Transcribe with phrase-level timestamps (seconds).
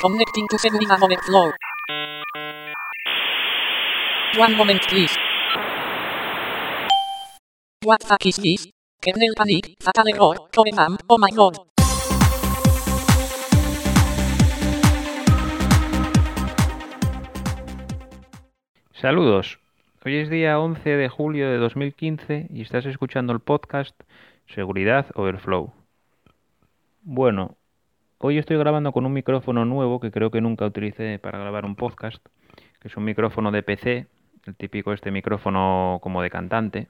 [0.00, 1.50] Connecting to Seguridad Overflow.
[4.38, 5.12] One moment please.
[7.82, 8.68] What fuck is this?
[9.00, 11.56] Kernel panic, fatal error, core spam, oh my god.
[18.92, 19.58] Saludos.
[20.04, 23.94] Hoy es día 11 de julio de 2015 y estás escuchando el podcast
[24.46, 25.77] Seguridad Overflow.
[27.10, 27.56] Bueno,
[28.18, 31.74] hoy estoy grabando con un micrófono nuevo que creo que nunca utilicé para grabar un
[31.74, 32.22] podcast,
[32.80, 34.08] que es un micrófono de PC,
[34.44, 36.88] el típico este micrófono como de cantante,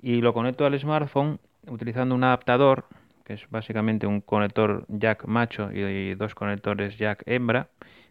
[0.00, 2.86] y lo conecto al smartphone utilizando un adaptador,
[3.24, 7.66] que es básicamente un conector jack macho y dos conectores jack hembra,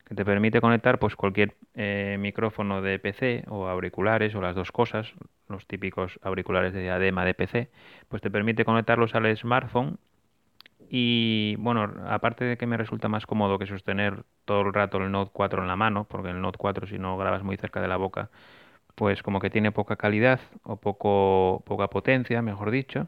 [0.06, 4.74] que te permite conectar pues cualquier eh, micrófono de PC o auriculares o las dos
[4.74, 5.14] cosas,
[5.48, 7.70] los típicos auriculares de diadema de PC,
[8.10, 9.98] pues te permite conectarlos al smartphone
[10.94, 15.10] y bueno, aparte de que me resulta más cómodo que sostener todo el rato el
[15.10, 17.88] Note 4 en la mano, porque el Note 4 si no grabas muy cerca de
[17.88, 18.30] la boca,
[18.96, 23.08] pues como que tiene poca calidad o poco poca potencia, mejor dicho,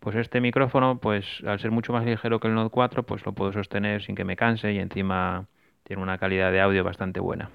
[0.00, 3.32] pues este micrófono, pues al ser mucho más ligero que el Note 4, pues lo
[3.32, 5.46] puedo sostener sin que me canse y encima
[5.84, 7.50] tiene una calidad de audio bastante buena.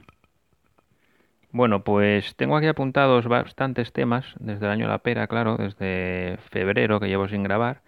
[1.51, 6.99] Bueno, pues tengo aquí apuntados bastantes temas desde el año La Pera, claro, desde febrero
[6.99, 7.83] que llevo sin grabar.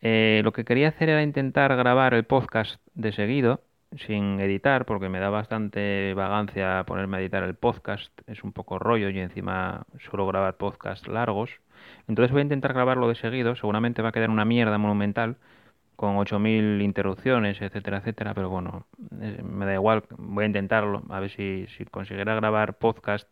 [0.00, 3.62] Eh, lo que quería hacer era intentar grabar el podcast de seguido,
[3.96, 8.78] sin editar, porque me da bastante vagancia ponerme a editar el podcast, es un poco
[8.78, 11.50] rollo y encima suelo grabar podcasts largos.
[12.06, 15.36] Entonces voy a intentar grabarlo de seguido, seguramente va a quedar una mierda monumental,
[15.96, 18.86] con 8.000 interrupciones, etcétera, etcétera, pero bueno,
[19.20, 23.28] eh, me da igual, voy a intentarlo, a ver si, si consiguiera grabar podcast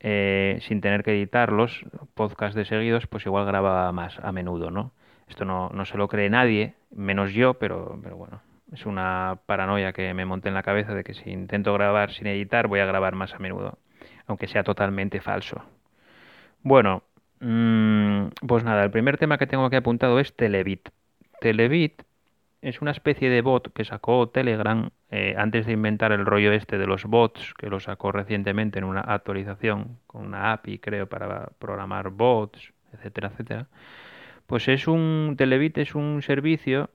[0.00, 4.92] eh, sin tener que editarlos, podcast de seguidos, pues igual graba más a menudo, ¿no?
[5.28, 9.92] Esto no, no se lo cree nadie, menos yo, pero, pero bueno, es una paranoia
[9.92, 12.86] que me monté en la cabeza de que si intento grabar sin editar voy a
[12.86, 13.78] grabar más a menudo,
[14.26, 15.62] aunque sea totalmente falso.
[16.62, 17.02] Bueno,
[17.40, 20.88] mmm, pues nada, el primer tema que tengo aquí apuntado es Telebit.
[21.40, 22.02] Telebit
[22.64, 26.78] es una especie de bot que sacó Telegram eh, antes de inventar el rollo este
[26.78, 31.50] de los bots, que lo sacó recientemente en una actualización con una API, creo, para
[31.58, 33.66] programar bots, etcétera, etcétera.
[34.46, 36.90] Pues es un Telebit es un servicio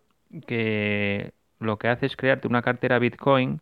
[0.48, 3.62] que lo que hace es crearte una cartera Bitcoin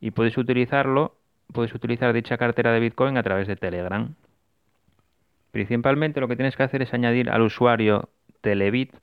[0.00, 1.16] y puedes utilizarlo,
[1.52, 4.14] puedes utilizar dicha cartera de Bitcoin a través de Telegram.
[5.50, 8.08] Principalmente lo que tienes que hacer es añadir al usuario
[8.40, 8.94] Telebit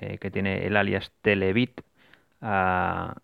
[0.00, 1.80] eh, que tiene el alias Telebit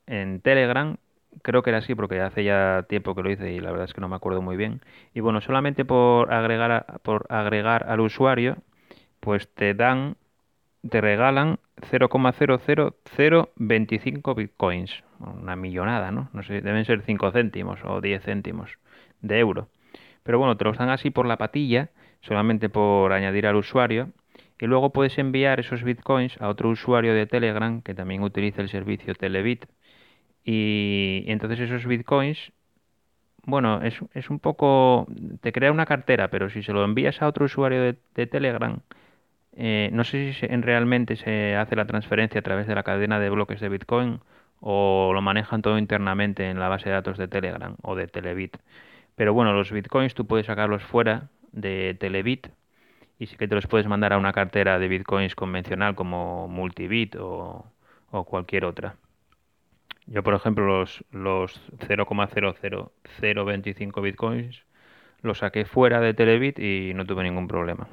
[0.06, 0.96] en Telegram.
[1.42, 3.94] Creo que era así porque hace ya tiempo que lo hice y la verdad es
[3.94, 4.80] que no me acuerdo muy bien.
[5.12, 8.56] Y bueno, solamente por agregar, por agregar al usuario,
[9.20, 10.16] pues te dan,
[10.88, 11.58] te regalan
[11.90, 15.02] 0,00025 bitcoins.
[15.20, 16.28] Una millonada, ¿no?
[16.32, 18.78] No sé, deben ser 5 céntimos o 10 céntimos
[19.20, 19.68] de euro.
[20.22, 24.12] Pero bueno, te los dan así por la patilla, solamente por añadir al usuario
[24.62, 28.68] y luego puedes enviar esos bitcoins a otro usuario de Telegram que también utiliza el
[28.68, 29.66] servicio Telebit
[30.44, 32.52] y, entonces esos bitcoins
[33.44, 35.08] bueno, es, es, un poco
[35.40, 38.78] te crea una cartera, pero si se lo envías a otro usuario de, Telegram
[39.56, 43.20] eh, no sé si en realmente se hace la transferencia a través de la cadena
[43.20, 44.20] de bloques de Bitcoin
[44.60, 48.56] o lo manejan todo internamente en la base de datos de Telegram o de Telebit.
[49.16, 52.48] Pero bueno, los bitcoins tú puedes sacarlos fuera de Telebit
[53.18, 57.16] y sí que te los puedes mandar a una cartera de bitcoins convencional como Multibit
[57.16, 57.66] o,
[58.26, 58.96] cualquier otra.
[60.06, 64.64] Yo, por ejemplo, los, los 0,00025 bitcoins
[65.22, 67.88] los saqué fuera de Telebit y no tuve ningún problema.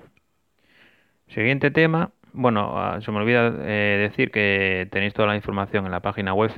[1.30, 2.12] Siguiente tema.
[2.34, 6.34] Bueno, ah, se me olvida eh, decir que tenéis toda la información en la página
[6.34, 6.52] web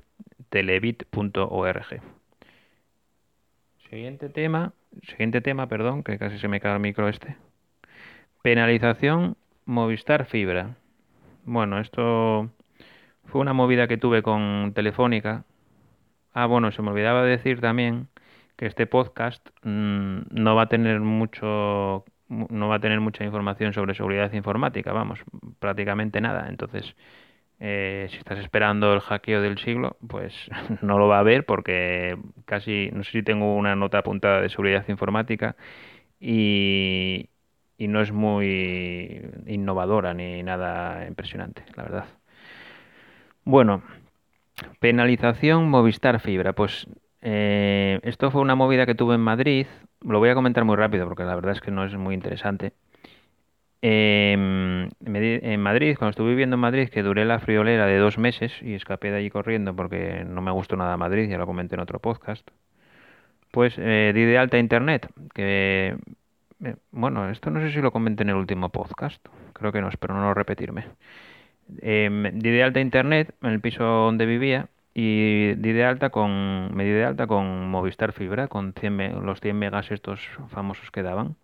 [0.49, 2.01] telebit.org.
[3.89, 4.73] Siguiente tema.
[5.03, 7.35] Siguiente tema, perdón, que casi se me cae el micro este.
[8.41, 10.75] Penalización Movistar Fibra.
[11.45, 12.49] Bueno, esto
[13.25, 15.43] fue una movida que tuve con Telefónica.
[16.33, 18.07] Ah, bueno, se me olvidaba decir también
[18.55, 23.73] que este podcast mm, no va a tener mucho no va a tener mucha información
[23.73, 25.19] sobre seguridad informática, vamos,
[25.59, 26.47] prácticamente nada.
[26.49, 26.95] Entonces,
[27.59, 30.33] eh, si estás esperando el hackeo del siglo, pues
[30.81, 34.49] no lo va a ver porque casi, no sé si tengo una nota apuntada de
[34.49, 35.55] seguridad informática
[36.19, 37.29] y,
[37.77, 42.05] y no es muy innovadora ni nada impresionante, la verdad.
[43.43, 43.83] Bueno,
[44.79, 46.53] penalización Movistar Fibra.
[46.53, 46.87] Pues
[47.21, 49.67] eh, esto fue una movida que tuve en Madrid.
[50.01, 52.73] Lo voy a comentar muy rápido porque la verdad es que no es muy interesante.
[53.83, 58.51] em, en Madrid, cuando estuve viviendo en Madrid, que duré la friolera de dos meses
[58.61, 61.81] y escapé de allí corriendo porque no me gustó nada Madrid, ya lo comenté en
[61.81, 62.47] otro podcast,
[63.51, 65.97] pues eh, di de alta internet, que,
[66.63, 69.89] eh, bueno, esto no sé si lo comenté en el último podcast, creo que no,
[69.89, 70.85] espero no repetirme.
[71.81, 76.83] Em, di de alta internet en el piso donde vivía y de alta con, me
[76.83, 81.35] di de alta con Movistar Fibra, con 100 los 100 megas estos famosos que daban.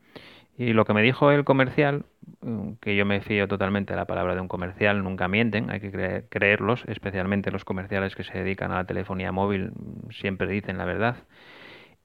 [0.58, 2.06] Y lo que me dijo el comercial,
[2.42, 5.80] mm, que yo me fío totalmente de la palabra de un comercial, nunca mienten, hay
[5.80, 10.78] que creerlos, especialmente los comerciales que se dedican a la telefonía móvil, mm, siempre dicen
[10.78, 11.18] la verdad.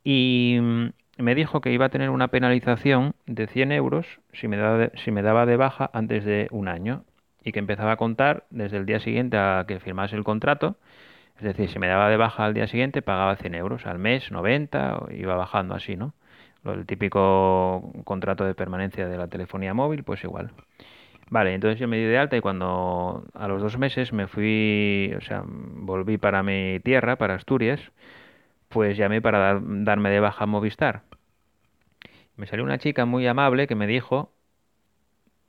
[0.05, 0.89] Y mm,
[1.19, 5.11] me dijo que iba a tener una penalización de 100 euros si me, daba si
[5.11, 7.05] me daba de baja antes de un año
[7.45, 10.77] y que empezaba a contar desde el día siguiente a que firmase el contrato.
[11.43, 14.31] Es decir, si me daba de baja al día siguiente pagaba 100 euros al mes,
[14.31, 16.15] 90, iba bajando así, ¿no?
[16.65, 20.53] el típico contrato de permanencia de la telefonía móvil, pues igual.
[21.31, 25.13] Vale, entonces yo me di de alta y cuando a los dos meses me fui,
[25.17, 27.81] o sea, volví para mi tierra, para Asturias,
[28.69, 31.03] pues llamé para darme de baja a Movistar.
[32.37, 34.33] Me salió una chica muy amable que me dijo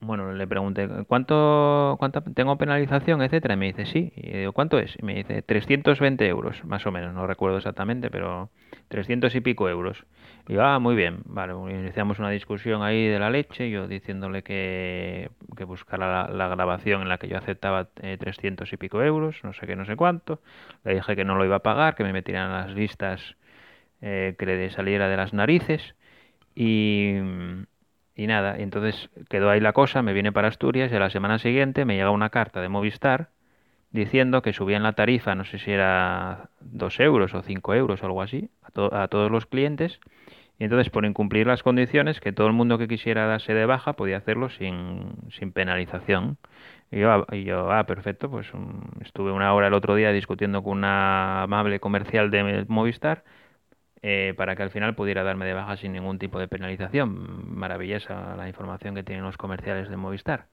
[0.04, 3.56] bueno, le pregunté, ¿cuánto, cuánto tengo penalización, etcétera?
[3.56, 4.12] Y me dice, sí.
[4.16, 4.96] Y digo, ¿cuánto es?
[5.00, 8.50] Y me dice, 320 euros, más o menos, no recuerdo exactamente, pero
[8.90, 10.06] 300 y pico euros.
[10.48, 14.44] Y yo, ah, muy bien, vale, iniciamos una discusión ahí de la leche, yo diciéndole
[14.44, 19.38] que, que buscara la, grabación en la que yo aceptaba 300 eh, y pico euros,
[19.44, 20.42] no sé qué, no sé cuánto.
[20.84, 23.36] Le dije que no lo iba a pagar, que me metieran las listas
[24.02, 25.96] eh, que le saliera de las narices.
[26.56, 27.16] Y
[28.16, 31.10] y nada, y entonces quedó ahí la cosa, me viene para Asturias y a la
[31.10, 33.30] semana siguiente me llega una carta de Movistar
[33.92, 38.06] diciendo que subían la tarifa, no sé si era 2 euros o 5 euros o
[38.06, 40.00] algo así, a, a todos los clientes.
[40.60, 43.94] Y entonces, por incumplir las condiciones, que todo el mundo que quisiera darse de baja
[43.94, 46.38] podía hacerlo sin, sin penalización.
[46.92, 50.78] Y yo, ah, ah, perfecto, pues um, estuve una hora el otro día discutiendo con
[50.78, 53.24] una amable comercial de Movistar
[54.06, 57.58] eh, para que al final pudiera darme de baja sin ningún tipo de penalización.
[57.58, 60.48] Maravillosa la información que tienen los comerciales de Movistar.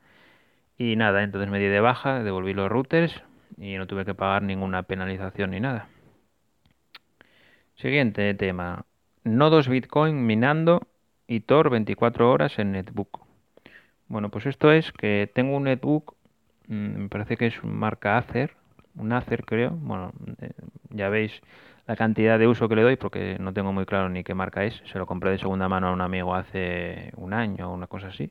[0.79, 3.23] Y nada, entonces me di de baja, devolví los routers
[3.58, 5.88] y no tuve que pagar ninguna penalización ni nada.
[7.75, 8.85] Siguiente tema.
[9.25, 10.87] Nodos Bitcoin minando
[11.26, 13.20] y Tor 24 horas en netbook.
[14.06, 16.14] Bueno, pues esto es que tengo un netbook,
[16.69, 18.52] mm, me parece que es marca Acer,
[18.94, 20.52] un Acer creo, bueno, eh,
[20.91, 21.32] ya veis
[21.87, 24.65] la cantidad de uso que le doy porque no tengo muy claro ni qué marca
[24.65, 24.82] es.
[24.93, 28.09] Se lo compré de segunda mano a un amigo hace un año o una cosa
[28.09, 28.31] así.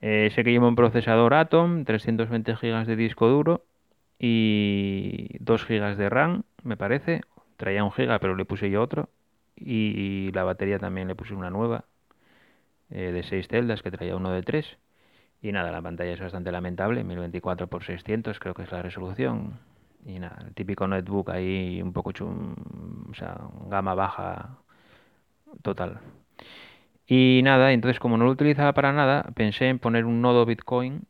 [0.00, 3.64] Eh, sé que lleva un procesador Atom, 320 GB de disco duro
[4.18, 7.22] y 2 GB de RAM, me parece.
[7.56, 9.08] Traía un GB, pero le puse yo otro.
[9.56, 11.84] Y la batería también le puse una nueva
[12.90, 14.78] eh, de 6 celdas que traía uno de 3.
[15.42, 19.58] Y nada, la pantalla es bastante lamentable, 1024 x 600 creo que es la resolución
[20.04, 22.54] y nada, el típico notebook ahí un poco chum,
[23.10, 23.36] o sea,
[23.68, 24.58] gama baja
[25.62, 26.00] total.
[27.06, 31.02] Y nada, entonces como no lo utilizaba para nada, pensé en poner un nodo Bitcoin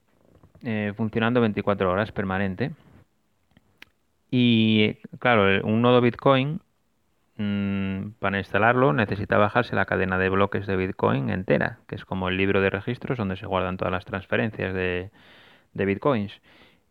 [0.62, 2.72] eh, funcionando 24 horas permanente.
[4.30, 6.60] Y claro, un nodo Bitcoin,
[7.36, 12.28] mm, para instalarlo necesita bajarse la cadena de bloques de Bitcoin entera, que es como
[12.28, 15.10] el libro de registros donde se guardan todas las transferencias de,
[15.74, 16.32] de Bitcoins.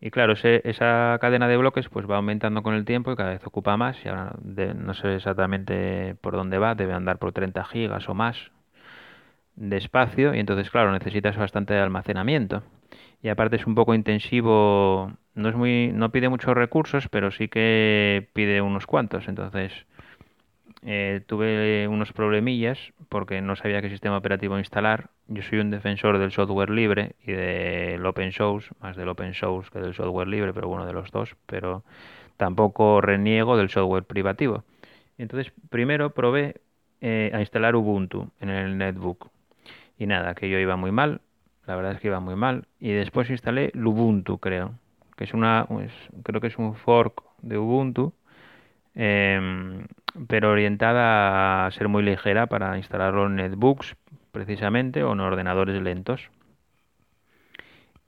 [0.02, 3.46] Y claro, esa cadena de bloques pues va aumentando con el tiempo y cada vez
[3.46, 3.98] ocupa más.
[4.06, 4.34] Y ahora
[4.76, 8.52] no sé exactamente por dónde va, debe andar por 30 gigas o más
[9.56, 10.34] de espacio.
[10.34, 12.64] Y entonces, claro, necesitas bastante de almacenamiento.
[13.22, 17.50] Y aparte es un poco intensivo, no es muy, no pide muchos recursos, pero sí
[17.50, 19.28] que pide unos cuantos.
[19.28, 19.74] Entonces,
[20.82, 22.78] eh, tuve unos problemillas
[23.10, 25.10] porque no sabía qué sistema operativo instalar.
[25.28, 29.70] Yo soy un defensor del software libre y del open source, más del open source
[29.72, 31.84] que del software libre, pero bueno, de los dos, pero
[32.38, 34.64] tampoco reniego del software privativo.
[35.18, 36.62] Entonces, primero probé
[37.02, 39.30] eh, a instalar Ubuntu en el netbook.
[39.98, 41.22] Y nada, que yo iba muy mal,
[41.66, 42.68] la verdad es que iba muy mal.
[42.80, 44.76] Y después instalé Lubuntu, creo,
[45.18, 45.68] que es una,
[46.24, 48.14] creo que es un fork de Ubuntu
[49.02, 49.88] Em,
[50.28, 53.96] pero orientada a ser muy ligera para instalarlo en netbooks
[54.34, 56.30] precisamente o en ordenadores lentos.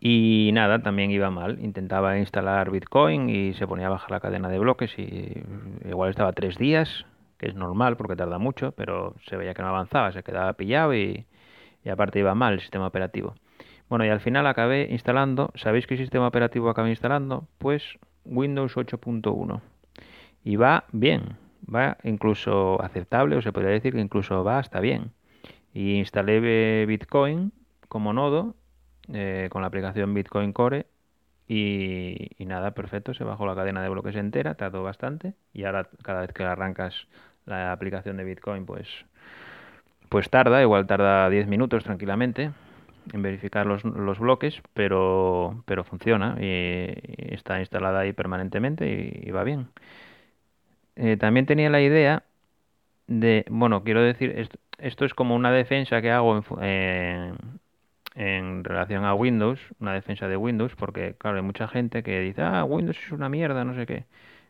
[0.01, 1.59] Y nada, también iba mal.
[1.61, 5.41] Intentaba instalar Bitcoin y se ponía a bajar la cadena de bloques y
[5.87, 7.05] igual estaba tres días,
[7.37, 10.93] que es normal porque tarda mucho, pero se veía que no avanzaba, se quedaba pillado
[10.93, 11.25] y,
[11.85, 13.35] y aparte iba mal el sistema operativo.
[13.87, 17.47] Bueno, y al final acabé instalando, ¿sabéis qué sistema operativo acabé instalando?
[17.59, 19.61] Pues Windows 8.1
[20.43, 21.37] y va bien,
[21.73, 25.11] va incluso aceptable o se podría decir que incluso va hasta bien.
[25.73, 27.53] Y instalé Bitcoin
[27.87, 28.55] como nodo
[29.13, 30.87] eh, con la aplicación Bitcoin Core
[31.47, 36.21] y, nada, perfecto, se bajó la cadena de bloques entera, tardó bastante y ahora cada
[36.21, 37.07] vez que arrancas
[37.45, 38.87] la aplicación de Bitcoin pues,
[40.09, 42.51] pues tarda, igual tarda 10 minutos tranquilamente
[43.13, 46.93] en verificar los, los bloques, pero, pero funciona y,
[47.33, 49.67] está instalada ahí permanentemente y, va bien.
[50.95, 52.23] Eh, también tenía la idea
[53.07, 57.35] de, bueno, quiero decir, esto, es como una defensa que hago en,
[58.15, 62.41] en relación a Windows, una defensa de Windows, porque claro, hay mucha gente que dice,
[62.41, 64.05] ah, Windows es una mierda, no sé qué.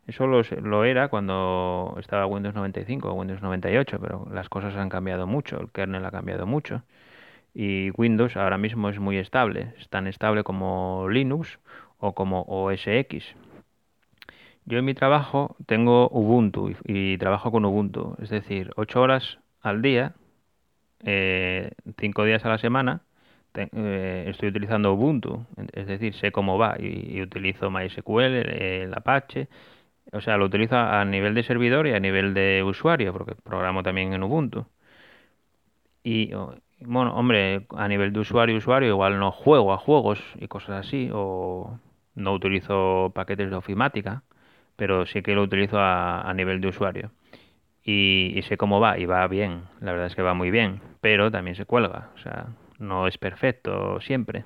[0.07, 4.89] Eso lo, lo era cuando estaba Windows 95 o Windows 98, pero las cosas han
[4.89, 6.83] cambiado mucho, el kernel ha cambiado mucho
[7.53, 11.59] y Windows ahora mismo es muy estable, es tan estable como Linux
[11.99, 13.35] o como OS X.
[14.71, 19.81] Yo en mi trabajo tengo Ubuntu y, trabajo con Ubuntu, es decir, 8 horas al
[19.81, 20.13] día,
[21.03, 23.01] eh, 5 días a la semana,
[23.53, 29.49] eh, estoy utilizando Ubuntu, es decir, sé cómo va y, utilizo MySQL, el Apache,
[30.13, 33.83] o sea, lo utilizo a nivel de servidor y a nivel de usuario, porque programo
[33.83, 34.65] también en Ubuntu.
[36.03, 36.31] Y,
[36.79, 41.09] bueno, hombre, a nivel de usuario, usuario, igual no juego a juegos y cosas así,
[41.13, 41.77] o
[42.15, 44.23] no utilizo paquetes de ofimática,
[44.81, 47.11] pero sí que lo utilizo a, nivel de usuario.
[47.83, 50.81] Y, y, sé cómo va, y va bien, la verdad es que va muy bien,
[51.01, 52.47] pero también se cuelga, o sea,
[52.79, 54.43] no es perfecto siempre.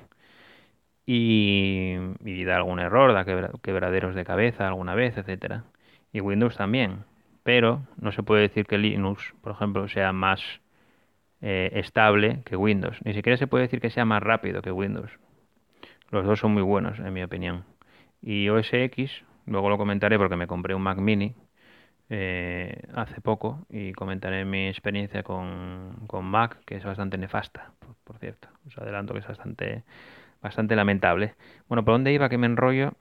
[1.05, 3.23] Y, y da algún error, da
[3.61, 5.63] quebraderos de cabeza alguna vez, etcétera.
[6.11, 7.05] Y Windows también,
[7.43, 10.41] pero no se puede decir que Linux, por ejemplo, sea más
[11.39, 12.97] eh, estable que Windows.
[13.05, 15.17] Ni siquiera se puede decir que sea más rápido que Windows.
[16.11, 17.63] Los dos son muy buenos, en mi opinión.
[18.21, 21.35] Y OS X, luego lo comentaré porque me compré un Mac mini
[22.09, 27.71] eh, hace poco y comentaré mi experiencia con, con Mac, que es bastante nefasta,
[28.03, 28.47] por, cierto.
[28.67, 29.83] Os adelanto que es bastante,
[30.41, 31.35] bastante lamentable.
[31.67, 32.93] Bueno, ¿por dónde iba que me enrollo?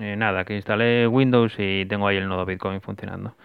[0.00, 3.36] Eh, nada, que instalé Windows y tengo ahí el nodo Bitcoin funcionando.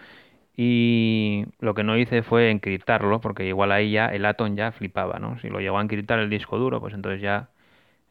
[0.56, 5.18] Y lo que no hice fue encriptarlo, porque igual ahí ya el Atom ya flipaba,
[5.20, 5.38] ¿no?
[5.40, 7.50] Si lo llegó a encriptar el disco duro, pues entonces ya,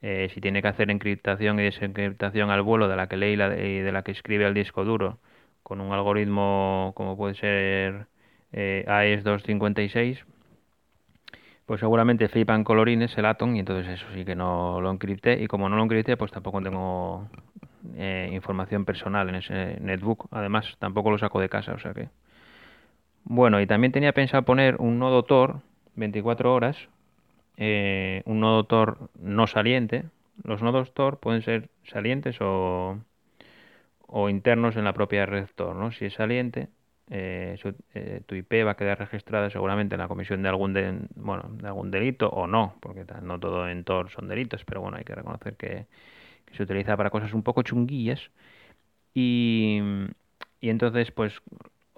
[0.01, 3.79] eh, si tiene que hacer encriptación y desencriptación al vuelo de la que lee y,
[3.79, 5.19] de la que escribe al disco duro,
[5.63, 8.07] con un algoritmo como puede ser
[8.53, 10.25] eh, AES 256,
[11.65, 15.41] pues seguramente flipan colorines el Atom y entonces eso sí que no lo encripté.
[15.43, 17.27] Y como no lo encripté, pues tampoco tengo
[17.95, 20.27] eh, información personal en ese netbook.
[20.31, 22.07] Además, tampoco lo saco de casa, o sea que...
[23.25, 25.59] Bueno, y también tenía pensado poner un nodo Tor
[25.95, 26.77] 24 horas,
[27.57, 30.05] eh, un nodo Tor no saliente.
[30.43, 32.99] Los nodos Tor pueden ser salientes o,
[34.07, 35.91] o internos en la propia red Tor, ¿no?
[35.91, 36.69] Si es saliente,
[37.09, 37.57] eh,
[37.93, 41.67] eh, tu IP va a quedar registrada seguramente en la comisión de algún bueno de
[41.67, 45.15] algún delito o no porque no todo en Tor son delitos pero bueno hay que
[45.15, 45.85] reconocer que,
[46.45, 48.31] que se utiliza para cosas un poco chunguillas
[49.13, 49.81] y,
[50.61, 51.33] y entonces pues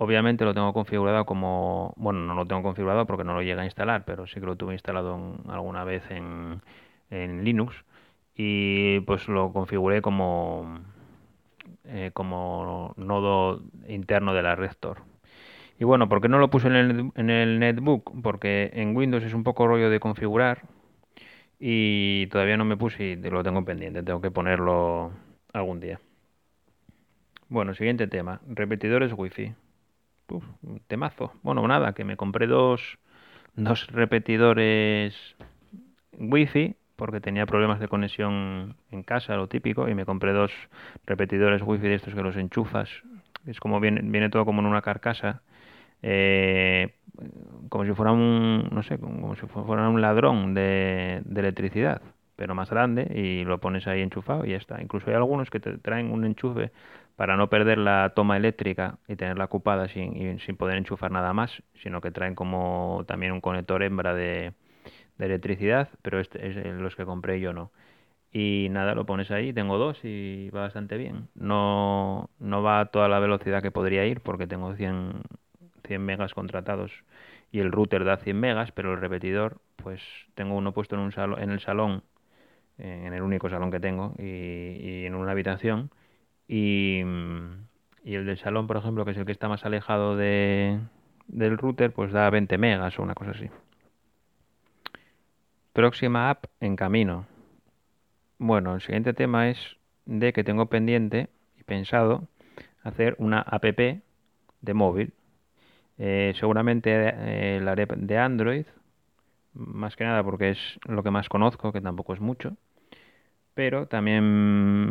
[0.02, 3.66] Obviamente lo tengo configurado como, bueno, no lo tengo configurado porque no lo llega a
[3.66, 6.62] instalar, pero sí que lo tuve instalado alguna vez en,
[7.10, 7.84] en, Linux
[8.34, 10.80] y pues lo configuré como,
[11.84, 15.00] eh, como nodo interno de la red Tor.
[15.80, 18.22] Y bueno, ¿por qué no lo puse en el, en el netbook?
[18.24, 20.62] Porque en Windows es un poco rollo de configurar
[21.60, 25.12] y todavía no me puse y lo tengo pendiente, tengo que ponerlo
[25.52, 26.00] algún día.
[27.50, 29.56] Bueno, siguiente tema, repetidores Wi-Fi
[30.88, 31.34] temazo.
[31.44, 32.98] Bueno, nada, que me compré dos,
[33.56, 35.36] dos repetidores
[36.18, 40.52] wifi porque tenía problemas de conexión en casa, lo típico, y me compré dos
[41.06, 42.90] repetidores wifi de estos que los enchufas.
[43.46, 45.42] Es como viene, viene todo como en una carcasa,
[46.02, 46.96] eh,
[47.70, 52.02] como si fuera un, no sé, como si fuera un ladrón de, de electricidad,
[52.36, 54.82] pero más grande, y lo pones ahí enchufado y ya está.
[54.82, 56.72] Incluso hay algunos que te traen un enchufe
[57.20, 61.52] para no perder la toma eléctrica y tenerla ocupada sin, sin poder enchufar nada más,
[61.84, 64.54] sino que traen como también un conector hembra de,
[65.20, 67.74] electricidad, pero este es los que compré yo no.
[68.32, 71.28] Y nada, lo pones ahí, tengo dos y va bastante bien.
[71.36, 75.22] No, no va a toda la velocidad que podría ir porque tengo 100,
[75.86, 77.04] 100 megas contratados
[77.52, 80.02] y el router da 100 megas, pero el repetidor, pues
[80.36, 82.02] tengo uno puesto en, un salón, en el salón,
[82.78, 85.92] en el único salón que tengo y, y en una habitación
[86.50, 87.02] y,
[88.04, 90.80] y el del salón, por ejemplo, que es el que está más alejado de,
[91.28, 93.50] del router, pues da 20 megas o una cosa así.
[95.72, 97.28] Próxima app en camino.
[98.40, 102.28] Bueno, el siguiente tema es de que tengo pendiente y pensado
[102.84, 105.14] hacer una app de móvil.
[106.00, 108.66] Eh, seguramente eh, la haré de Android
[109.54, 112.56] más que nada porque es lo que más conozco, que tampoco es mucho.
[113.54, 114.24] Pero también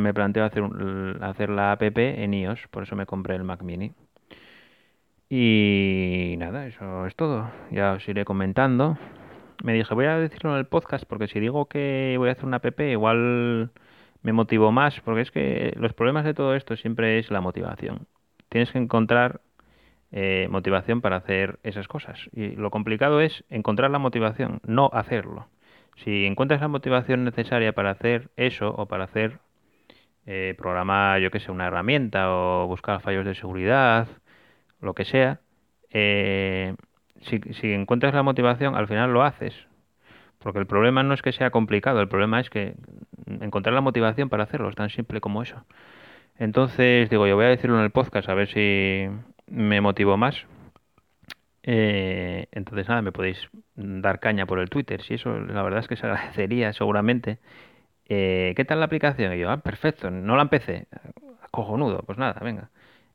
[0.03, 0.65] me planteo hacer,
[1.23, 3.93] hacer la app en iOS, por eso me compré el Mac mini.
[5.31, 7.51] Y nada, eso es todo.
[7.71, 8.97] Ya os iré comentando.
[9.63, 12.45] Me dije, voy a decirlo en el podcast porque si digo que voy a hacer
[12.47, 13.71] una app, igual
[14.23, 18.07] me motivo más, porque es que los problemas de todo esto siempre es la motivación.
[18.49, 19.41] Tienes que encontrar
[20.13, 22.19] eh, motivación para hacer esas cosas.
[22.33, 25.49] Y lo complicado es encontrar la motivación, no hacerlo.
[26.05, 29.39] Si encuentras la motivación necesaria para hacer eso o para hacer
[30.27, 34.09] eh, programar, yo que sé, una herramienta o buscar fallos de seguridad,
[34.81, 35.41] lo que sea,
[35.91, 36.75] eh,
[37.23, 39.55] si, si encuentras la motivación, al final lo haces.
[40.39, 42.75] Porque el problema no es que sea complicado, el problema es que
[43.41, 45.65] encontrar la motivación para hacerlo, es tan simple como eso.
[46.39, 49.09] Entonces, digo, yo voy a decirlo en el podcast a ver si
[49.49, 50.47] me motivo más.
[51.71, 55.03] Eh, entonces, nada, me podéis dar caña por el Twitter.
[55.03, 57.39] Si eso, la verdad es que se agradecería seguramente.
[58.09, 59.35] Eh, ¿Qué tal la aplicación?
[59.35, 60.87] Y yo, ah, perfecto, no la empecé.
[61.53, 62.71] Cojonudo, pues nada, venga.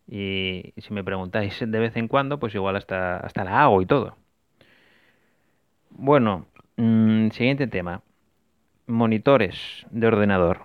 [0.07, 3.87] Y si me preguntáis de vez en cuando, pues igual hasta, hasta la hago y
[3.87, 4.17] todo.
[5.89, 6.45] Bueno,
[6.77, 8.01] mm, siguiente tema.
[8.87, 10.61] Monitores de ordenador.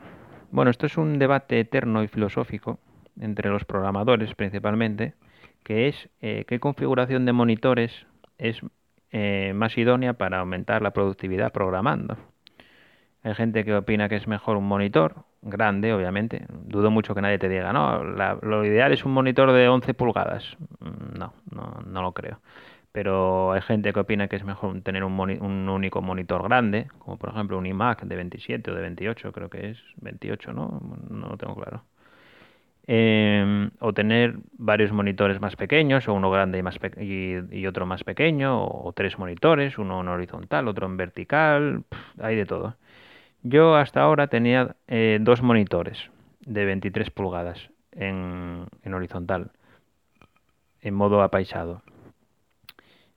[0.50, 2.78] Bueno, esto es un debate eterno y filosófico
[3.21, 5.14] entre los programadores principalmente,
[5.62, 8.07] que es eh, qué configuración de monitores
[8.38, 8.61] es
[9.11, 12.17] eh, más idónea para aumentar la productividad programando.
[13.23, 16.47] Hay gente que opina que es mejor un monitor grande, obviamente.
[16.65, 20.57] Dudo mucho que nadie te diga, no, lo ideal es un monitor de 11 pulgadas.
[20.81, 22.41] Mm, no, no, no lo creo.
[22.93, 27.19] Pero hay gente que opina que es mejor tener un, un único monitor grande, como
[27.19, 30.81] por ejemplo un iMac de 27 o de 28, creo que es 28, ¿no?
[31.11, 31.85] No lo tengo claro.
[32.90, 36.64] Em, o tener varios monitores más pequeños, o uno grande
[36.99, 41.85] y, otro más pequeño, o, tres monitores, uno en horizontal, otro en vertical,
[42.18, 42.76] hay de todo.
[43.42, 46.11] Yo hasta ahora tenía eh, dos monitores
[46.47, 49.50] de 23 pulgadas en, en horizontal,
[50.80, 51.83] en modo apaisado.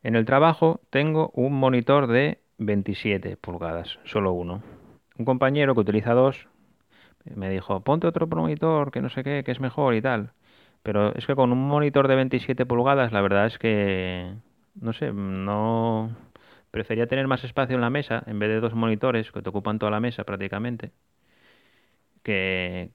[0.04, 4.64] En el trabajo tengo un monitor de 27 pulgadas, solo uno.
[5.18, 6.50] Un compañero que utiliza dos
[7.36, 10.32] me dijo, ponte otro monitor que no sé qué, que es mejor y tal.
[10.84, 14.34] Pero es que con un monitor de 27 pulgadas, la verdad es que,
[14.76, 16.16] no sé, no
[16.72, 19.78] Prefería tener más espacio en la mesa en vez de dos monitores que te ocupan
[19.78, 20.92] toda la mesa prácticamente.
[22.24, 22.92] Que,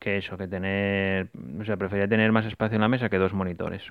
[0.00, 1.30] que eso, que tener.
[1.60, 3.82] O sea, prefería tener más espacio en la mesa que dos monitores.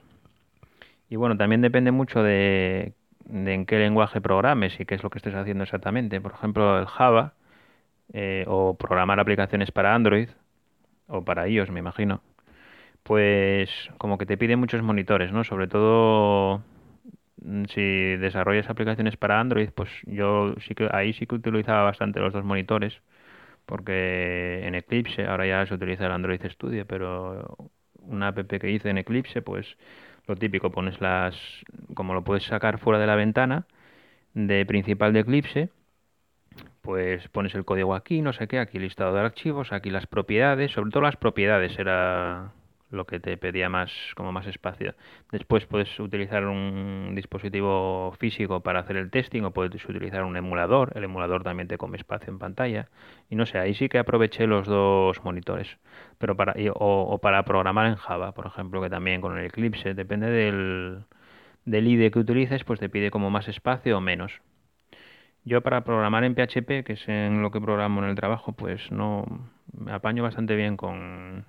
[1.09, 2.93] Y bueno, también depende mucho de,
[3.25, 6.19] de en qué lenguaje programes y qué es lo que estés haciendo exactamente.
[6.19, 7.33] Por ejemplo, el Java
[8.13, 10.29] eh, o programar aplicaciones para Android
[11.07, 12.21] o para iOS, me imagino.
[13.03, 15.43] Pues como que te pide muchos monitores, ¿no?
[15.43, 16.63] Sobre todo
[17.41, 17.81] Mm, si
[18.17, 22.43] desarrollas aplicaciones para Android, pues yo sí que ahí sí que utilizaba bastante los dos
[22.45, 23.01] monitores,
[23.65, 27.57] porque en Eclipse ahora ya se utiliza el Android Studio, pero
[27.99, 29.77] una app que hice en Eclipse, pues
[30.27, 31.35] lo típico, pones las,
[31.95, 33.67] como lo puedes sacar fuera de la ventana
[34.33, 35.69] de principal de Eclipse,
[36.83, 40.71] pues pones el código aquí, no sé qué, aquí listado de archivos, aquí las propiedades,
[40.73, 42.51] sobre todo las propiedades era
[42.91, 44.93] lo que te pedía más como más espacio.
[45.31, 50.91] Después puedes utilizar un dispositivo físico para hacer el testing o puedes utilizar un emulador.
[50.95, 52.89] El emulador también te come espacio en pantalla.
[53.29, 55.77] Y no sé, ahí sí que aproveché los dos monitores.
[56.17, 60.29] Pero para o, para programar en Java, por ejemplo, que también con el Eclipse, depende
[60.29, 61.05] del
[61.65, 64.41] del IDE que utilices, pues te pide como más espacio o menos.
[65.45, 68.91] Yo para programar en PHP, que es en lo que programo en el trabajo, pues
[68.91, 69.25] no
[69.77, 71.45] me apaño bastante bien con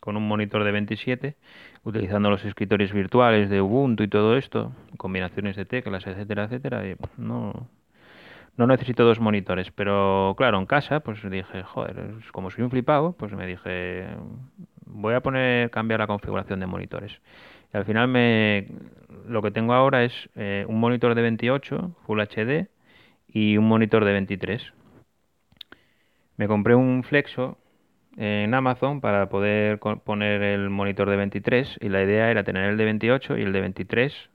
[0.00, 1.36] con un monitor de 27,
[1.84, 6.88] utilizando los escritorios virtuales de Ubuntu y todo esto, combinaciones de teclas, etcétera, etcétera.
[6.88, 7.68] Y no,
[8.56, 13.12] no necesito dos monitores, pero claro, en casa, pues dije, joder, como soy un flipado,
[13.12, 14.06] pues me dije,
[14.86, 17.20] voy a poner, cambiar la configuración de monitores.
[17.72, 18.66] Y al final me,
[19.28, 22.68] lo que tengo ahora es eh, un monitor de 28, Full HD,
[23.32, 24.72] y un monitor de 23.
[26.36, 27.58] Me compré un Flexo
[28.16, 32.76] en Amazon para poder poner el monitor de 23 y la idea era tener el
[32.76, 34.30] de 28 y el de 23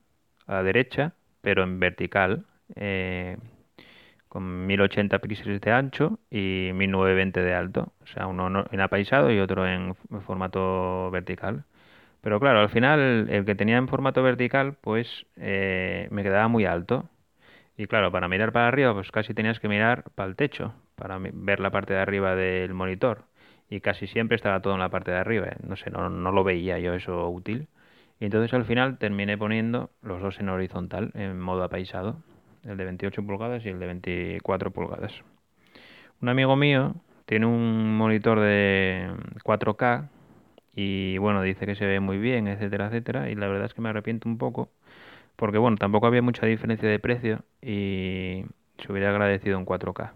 [0.47, 3.37] a la derecha, pero en vertical, eh,
[4.27, 9.39] con 1080 píxeles de ancho y 1920 de alto, o sea, uno en apaisado y
[9.39, 11.65] otro en formato vertical.
[12.25, 16.65] Pero claro, al final el que tenía en formato vertical, pues eh, me quedaba muy
[16.65, 17.07] alto.
[17.77, 21.17] Y claro, para mirar para arriba, pues casi tenías que mirar para el techo, para
[21.19, 23.25] ver la parte de arriba del monitor
[23.69, 25.47] y casi siempre estaba todo en la parte de arriba.
[25.47, 25.57] ¿eh?
[25.67, 27.67] No sé, no, no lo veía yo eso útil.
[28.19, 32.17] Y entonces al final terminé poniendo los dos en horizontal, en modo apaisado.
[32.63, 35.13] el de 28 pulgadas y el de 24 pulgadas.
[36.21, 39.09] Un amigo mío tiene un monitor de
[39.43, 40.09] 4K
[40.75, 43.81] y bueno, dice que se ve muy bien, etcétera, etcétera, y la verdad es que
[43.81, 44.69] me arrepiento un poco
[45.35, 48.45] porque bueno, tampoco había mucha diferencia de precio y
[48.77, 50.13] se hubiera agradecido un 4K.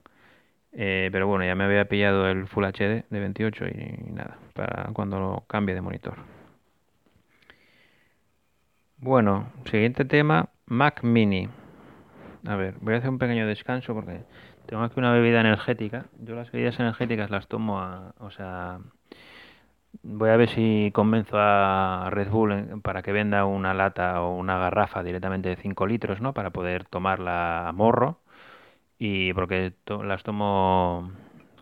[0.71, 4.91] Eh, pero bueno, ya me había pillado el Full HD de 28 y nada, para
[4.93, 6.15] cuando lo cambie de monitor.
[8.97, 11.47] Bueno, siguiente tema, Mac Mini.
[12.45, 14.23] A ver, voy a hacer un pequeño descanso porque
[14.65, 16.05] tengo aquí una bebida energética.
[16.19, 18.79] Yo las bebidas energéticas las tomo a, o sea,
[20.03, 24.57] voy a ver si convenzo a Red Bull para que venda una lata o una
[24.57, 26.33] garrafa directamente de 5 litros, ¿no?
[26.33, 28.19] Para poder tomarla a morro
[28.97, 29.73] y porque
[30.03, 31.11] las tomo,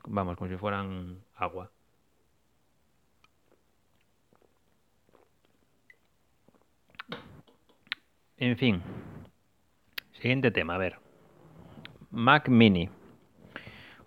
[0.08, 1.72] vamos, como si fueran agua.
[8.38, 8.82] En fin,
[10.14, 11.00] siguiente tema, a ver.
[12.12, 12.90] Mac Mini.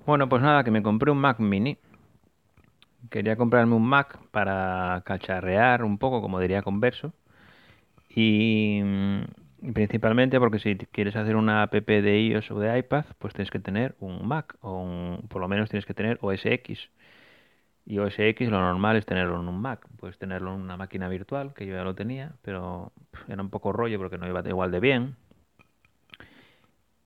[0.06, 1.78] Bueno, pues nada, que me compré un Mac Mini.
[3.08, 7.12] Quería comprarme un Mac para cacharrear un poco, como diría Converso.
[8.08, 8.82] Y
[9.74, 13.58] Principalmente porque si quieres hacer una app de iOS o de iPad, pues tienes que
[13.58, 16.90] tener un Mac o por lo menos tienes que tener OS X.
[17.84, 19.86] Y OS X lo normal es tenerlo en un Mac.
[19.98, 22.92] Puedes tenerlo en una máquina virtual, que yo ya lo tenía, pero
[23.28, 25.16] era un poco rollo porque no iba igual de bien.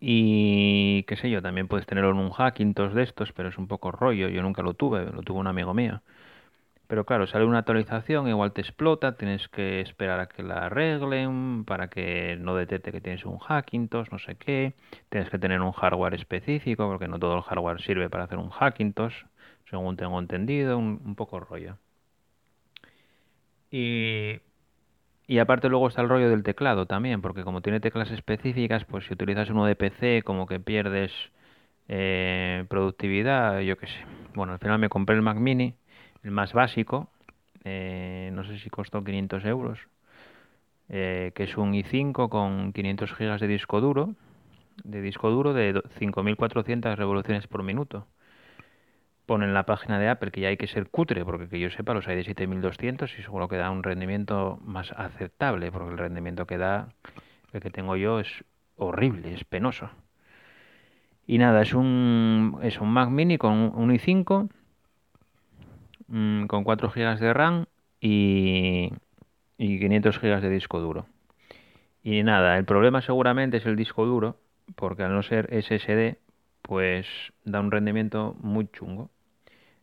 [0.06, 3.68] Y qué sé yo, también puedes tenerlo en un Hackintosh de estos, pero es un
[3.68, 4.28] poco rollo.
[4.28, 6.02] Yo nunca lo tuve, lo tuvo un amigo mío.
[6.88, 11.64] Pero claro, sale una actualización, igual te explota, tienes que esperar a que la arreglen
[11.64, 14.74] para que no detecte que tienes un Hackintosh, no sé qué.
[15.08, 18.50] Tienes que tener un hardware específico porque no todo el hardware sirve para hacer un
[18.50, 19.24] Hackintosh,
[19.70, 21.78] según tengo entendido, un, poco rollo.
[23.70, 24.40] Y,
[25.26, 29.06] y aparte luego está el rollo del teclado también, porque como tiene teclas específicas, pues
[29.06, 31.12] si utilizas uno de PC como que pierdes
[31.88, 34.04] eh, productividad, yo qué sé.
[34.34, 35.74] Bueno, al final me compré el Mac mini
[36.22, 37.08] el más básico,
[37.64, 39.78] eh, no sé si costó 500 euros,
[40.88, 44.14] eh, que es un i5 con 500 gigas de disco duro,
[44.84, 48.06] de disco duro de 5400 revoluciones por minuto.
[49.26, 51.70] Pone en la página de Apple que ya hay que ser cutre, porque que yo
[51.70, 55.98] sepa los hay de 7200 y seguro que da un rendimiento más aceptable, porque el
[55.98, 56.88] rendimiento que da,
[57.52, 58.44] el que tengo yo, es
[58.76, 59.90] horrible, es penoso.
[61.26, 64.50] Y nada, es un, es un Mac mini con un i5
[66.08, 67.66] Mm, con 4 GB de RAM
[68.00, 68.90] y,
[69.58, 71.06] y 500 GB de disco duro.
[72.02, 74.36] Y nada, el problema seguramente es el disco duro,
[74.76, 76.18] porque al no ser SSD,
[76.62, 77.06] pues
[77.44, 79.10] da un rendimiento muy chungo.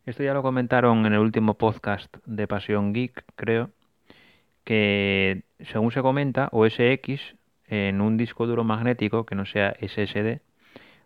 [0.06, 3.70] Esto ya lo comentaron en el último podcast de Pasión Geek, creo,
[4.64, 7.36] que según se comenta, OSX
[7.68, 10.40] en un disco duro magnético que no sea SSD,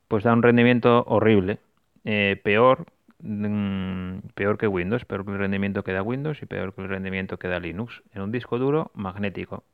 [0.09, 1.59] pues da un rendimiento horrible,
[2.05, 2.87] eh, peor
[3.19, 6.89] Mm, peor que Windows, peor que el rendimiento que da Windows y peor que el
[6.89, 9.65] rendimiento que da Linux en un disco duro magnético.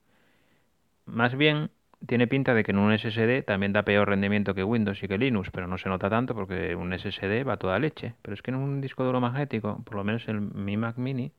[1.07, 1.71] Más bien,
[2.07, 5.19] tiene pinta de que en un SSD también da peor rendimiento que Windows y que
[5.19, 8.15] Linux, pero no se nota tanto porque un SSD va toda leche.
[8.23, 11.33] Pero es que en un disco duro magnético, por lo menos en mi Mac Mini,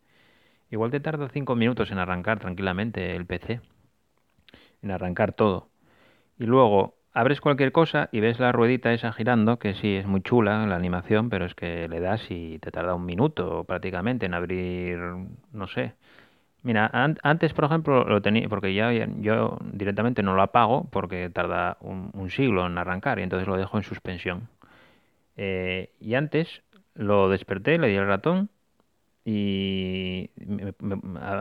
[0.72, 3.62] igual te tarda 5 minutos en arrancar tranquilamente el PC,
[4.82, 5.70] en arrancar todo.
[6.40, 10.22] Y luego abres cualquier cosa y ves la ruedita esa girando, que sí es muy
[10.22, 14.34] chula la animación, pero es que le das y te tarda un minuto prácticamente en
[14.34, 14.98] abrir,
[15.52, 15.94] no sé.
[16.64, 16.90] Mira,
[17.24, 22.30] antes, por ejemplo, lo tenía, porque ya yo directamente no lo apago porque tarda un,
[22.30, 24.48] siglo en arrancar y entonces lo dejo en suspensión.
[25.36, 26.64] Eh, y antes
[26.96, 28.50] lo desperté, le di el ratón
[29.26, 30.30] y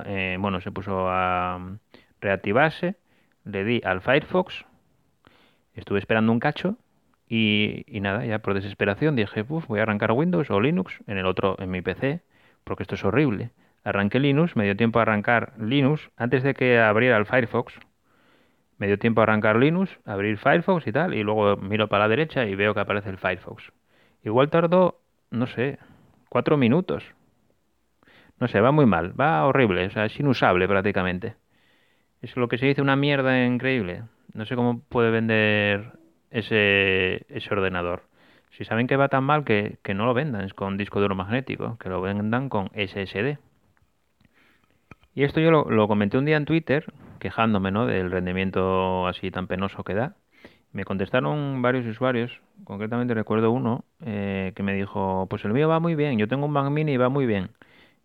[0.07, 1.79] eh, bueno, se puso a
[2.21, 2.97] reactivarse,
[3.45, 4.65] le di al Firefox
[5.75, 6.77] Estuve esperando un cacho
[7.29, 11.57] y, nada, ya por desesperación dije, voy a arrancar Windows o Linux en el otro,
[11.59, 12.21] en mi PC,
[12.65, 13.53] porque esto es horrible.
[13.85, 17.75] Arranqué Linux, me dio tiempo a arrancar Linux antes de que abriera el Firefox.
[18.79, 22.09] Me dio tiempo a arrancar Linux, abrir Firefox y tal, y luego miro para la
[22.09, 23.73] derecha y veo que aparece el Firefox.
[24.25, 25.79] Igual tardó, no sé,
[26.29, 27.05] cuatro minutos.
[28.39, 31.37] No sé, va muy mal, va horrible, o sea, es inusable prácticamente.
[32.21, 34.05] Es lo que se dice una mierda increíble.
[34.33, 35.93] No sé cómo puede vender
[36.31, 38.05] ese, ese ordenador.
[38.51, 41.89] Si saben que va tan mal que, no lo vendan con disco duro magnético, que
[41.89, 43.39] lo vendan con SSD.
[45.15, 47.87] Y esto yo lo, comenté un día en Twitter, quejándome ¿no?
[47.87, 50.17] del rendimiento así tan penoso que da.
[50.73, 55.81] Me contestaron varios usuarios, concretamente recuerdo uno, eh, que me dijo, pues el mío va
[55.81, 57.51] muy bien, yo tengo un Mac Mini y va muy bien.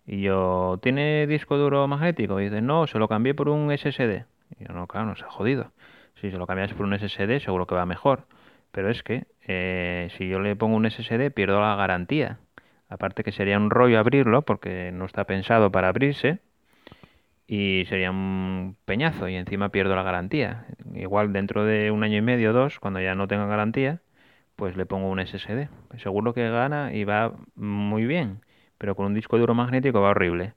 [0.06, 2.40] Y yo, ¿tiene disco duro magnético?
[2.40, 4.24] Y dice, no, se lo cambié por un SSD.
[4.58, 5.72] Y yo, no, claro, no se ha jodido
[6.20, 8.26] Si se lo cambias por un SSD seguro que va mejor.
[8.70, 12.38] Pero es que eh, si yo le pongo un SSD pierdo la garantía.
[12.88, 16.40] Aparte que sería un rollo abrirlo porque no está pensado para abrirse
[17.48, 20.66] y sería un peñazo y encima pierdo la garantía.
[20.94, 24.02] Igual dentro de un año y medio o dos, cuando ya no tenga garantía,
[24.56, 25.68] pues le pongo un SSD.
[25.98, 28.42] Seguro que gana y va muy bien,
[28.78, 30.54] pero con un disco duro magnético va horrible.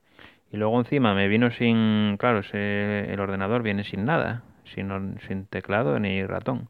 [0.52, 6.00] Y luego encima me vino sin, claro, el ordenador viene sin nada, sin, sin teclado
[6.00, 6.70] ni ratón.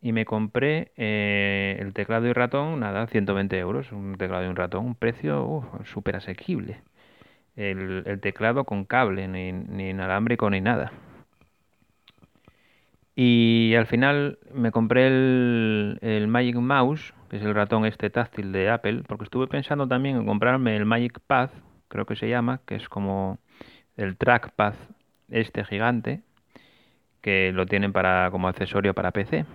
[0.00, 4.56] Y me compré eh, el teclado y ratón, nada, 120 euros, un teclado y un
[4.56, 6.82] ratón, un precio súper asequible.
[7.56, 10.92] El, teclado con cable, ni, ni inalámbrico ni nada.
[13.14, 18.52] Y al final me compré el, el, Magic Mouse, que es el ratón este táctil
[18.52, 21.48] de Apple, porque estuve pensando también en comprarme el Magic Pad,
[21.88, 23.38] creo que se llama, que es como
[23.96, 24.74] el trackpad
[25.30, 26.22] este gigante,
[27.22, 29.46] que lo tienen para como accesorio para PC.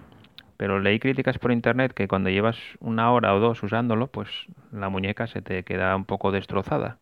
[0.57, 4.29] Pero leí críticas por internet que cuando llevas una hora o dos usándolo, pues
[4.71, 6.99] la muñeca se te queda un poco destrozada.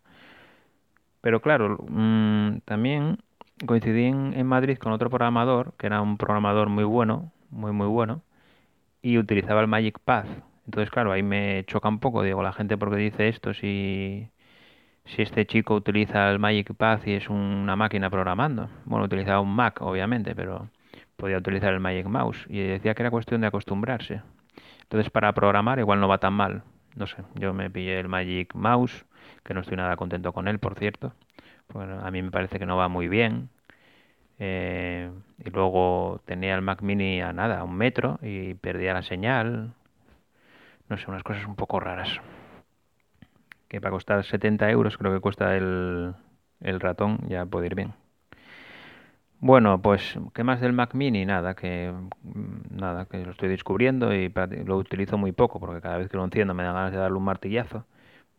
[1.22, 3.18] Pero claro, mmm, también
[3.66, 8.22] coincidí en, Madrid con otro programador, que era un programador muy bueno, muy muy bueno,
[9.02, 10.28] y utilizaba el Magic Path.
[10.66, 14.30] Entonces, claro, ahí me choca un poco, digo, la gente porque dice esto si,
[15.06, 18.70] si este chico utiliza el Magic Path y es una máquina programando.
[18.86, 20.70] Bueno, utilizaba un Mac, obviamente, pero
[21.18, 22.46] podía utilizar el Magic Mouse.
[22.50, 24.22] Y decía que era cuestión de acostumbrarse.
[24.84, 26.64] Entonces, para programar igual no va tan mal.
[26.96, 29.06] No sé, yo me pillé el Magic Mouse,
[29.50, 31.12] que no estoy nada contento con él, por cierto.
[31.74, 33.50] Bueno, a mí me parece que no va muy bien.
[34.38, 35.10] Eh,
[35.44, 39.74] y luego tenía el Mac Mini a nada, a un metro, y perdía la señal.
[40.88, 42.22] No sé, unas cosas un poco raras.
[43.68, 46.14] Que para costar 70 euros creo que cuesta el,
[46.62, 47.94] el ratón, ya puede ir bien.
[49.40, 51.26] Bueno, pues, ¿qué más del Mac Mini?
[51.26, 51.92] Nada, que
[52.70, 54.32] nada, que lo estoy descubriendo y
[54.64, 57.18] lo utilizo muy poco, porque cada vez que lo enciendo me da ganas de darle
[57.18, 57.88] un martillazo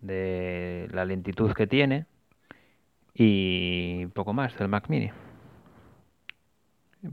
[0.00, 2.06] de la lentitud que tiene
[3.14, 5.10] y poco más del Mac Mini.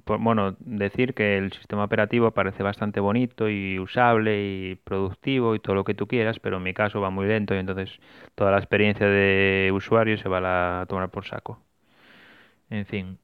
[0.03, 5.59] Pues, bueno, decir que el sistema operativo parece bastante bonito y usable y productivo y
[5.59, 7.99] todo lo que tú quieras, pero en mi caso va muy lento y entonces
[8.35, 11.61] toda la experiencia de usuario se va a tomar por saco.
[12.69, 13.17] En fin.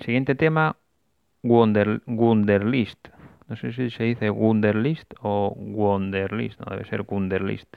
[0.00, 0.76] Siguiente tema,
[1.42, 3.08] Wunderlist.
[3.48, 7.76] No sé si se dice Wunderlist o Wunderlist, no debe ser Wunderlist.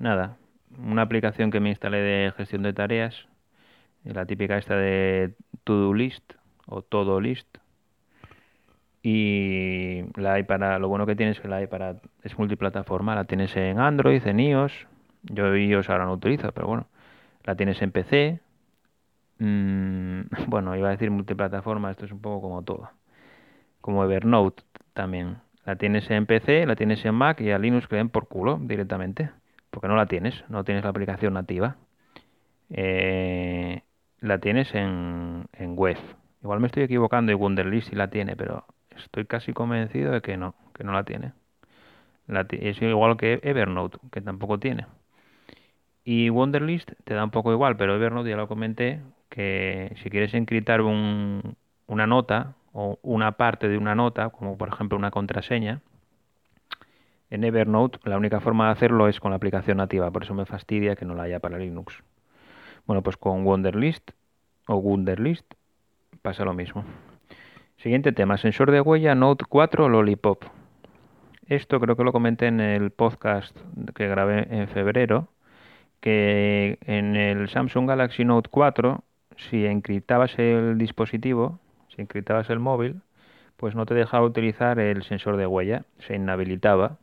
[0.00, 0.38] Nada,
[0.82, 3.28] una aplicación que me instalé de gestión de tareas,
[4.02, 5.34] la típica esta de
[5.64, 6.32] To-Do List
[6.66, 7.58] o Todo List.
[9.02, 13.14] Y la hay para, lo bueno que tienes es que la hay para, es multiplataforma,
[13.14, 14.86] la tienes en Android, en iOS,
[15.24, 16.86] yo iOS ahora no utilizo, pero bueno,
[17.44, 18.40] la tienes en PC,
[19.38, 22.90] mmm, bueno, iba a decir multiplataforma, esto es un poco como todo,
[23.82, 24.62] como Evernote
[24.94, 28.28] también, la tienes en PC, la tienes en Mac y a Linux que den por
[28.28, 29.30] culo directamente
[29.70, 31.76] porque no la tienes, no tienes la aplicación nativa.
[32.70, 33.82] Eh,
[34.20, 35.96] la tienes en, en web.
[36.42, 38.64] Igual me estoy equivocando y Wunderlist sí la tiene, pero
[38.96, 41.32] estoy casi convencido de que no, que no la tiene.
[42.26, 44.86] La es igual que Evernote, que tampoco tiene.
[46.04, 50.34] Y Wunderlist te da un poco igual, pero Evernote ya lo comenté, que si quieres
[50.34, 51.56] encriptar un,
[51.86, 55.82] una nota o una parte de una nota, como por ejemplo una contraseña,
[57.30, 60.44] en Evernote la única forma de hacerlo es con la aplicación nativa, por eso me
[60.44, 62.02] fastidia que no la haya para Linux.
[62.86, 64.10] Bueno, pues con Wunderlist
[64.66, 65.54] o Wunderlist
[66.22, 66.84] pasa lo mismo.
[67.76, 70.44] Siguiente tema, sensor de huella Note 4 Lollipop.
[71.46, 73.56] Esto creo que lo comenté en el podcast
[73.94, 75.28] que grabé en febrero,
[76.00, 79.02] que en el Samsung Galaxy Note 4,
[79.36, 81.58] si encriptabas el dispositivo,
[81.94, 83.00] si encriptabas el móvil,
[83.56, 86.98] pues no te dejaba utilizar el sensor de huella, se inhabilitaba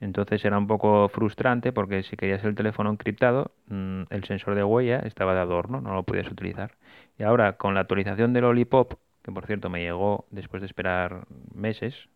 [0.00, 4.64] entonces era un poco frustrante porque si querías el teléfono encriptado, mm, el sensor de
[4.64, 6.72] huella estaba de adorno, no lo podías utilizar.
[7.18, 11.26] Y ahora con la actualización del Lollipop, que por cierto me llegó después de esperar
[11.54, 12.08] meses,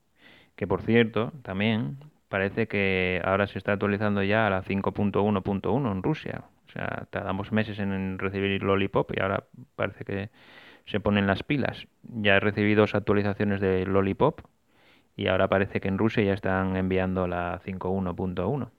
[0.57, 6.03] que por cierto también parece que ahora se está actualizando ya a la 5.1.1 en
[6.03, 6.45] Rusia.
[6.69, 9.45] O sea, tardamos meses en recibir Lollipop y ahora
[9.77, 10.31] parece que
[10.87, 11.87] se ponen las pilas.
[12.03, 14.41] Ya he recibido dos actualizaciones de Lollipop
[15.17, 18.71] y ahora parece que en Rusia ya están enviando la 5.1.1.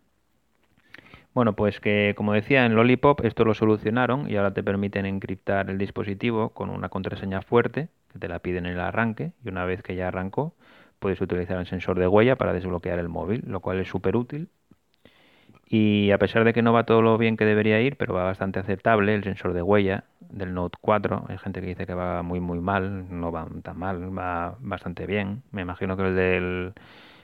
[1.34, 5.70] Bueno, pues que como decía en Lollipop esto lo solucionaron y ahora te permiten encriptar
[5.70, 9.66] el dispositivo con una contraseña fuerte que te la piden en el arranque y una
[9.66, 10.54] vez que ya arrancó
[11.00, 14.50] puedes utilizar el sensor de huella para desbloquear el móvil, lo cual es súper útil.
[15.68, 18.24] Y a pesar de que no va todo lo bien que debería ir, pero va
[18.24, 22.22] bastante aceptable, el sensor de huella del Note 4, hay gente que dice que va
[22.24, 25.44] muy muy mal, no va tan mal, va bastante bien.
[25.52, 26.74] Me imagino que el del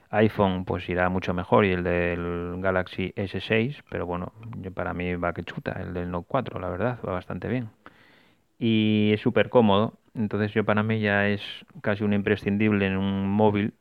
[0.09, 4.33] iPhone pues irá mucho mejor y el del Galaxy S6, pero bueno,
[4.73, 7.69] para mí va que chuta el del Note 4, la verdad, va bastante bien.
[8.59, 11.41] Y es súper cómodo, entonces yo para mí ya es
[11.81, 13.73] casi un imprescindible en un móvil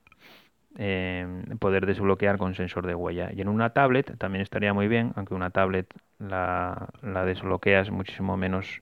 [0.82, 1.26] eh,
[1.58, 3.30] poder desbloquear con sensor de huella.
[3.34, 5.86] Y en una tablet también estaría muy bien, aunque una tablet
[6.18, 8.80] la, la desbloqueas muchísimo menos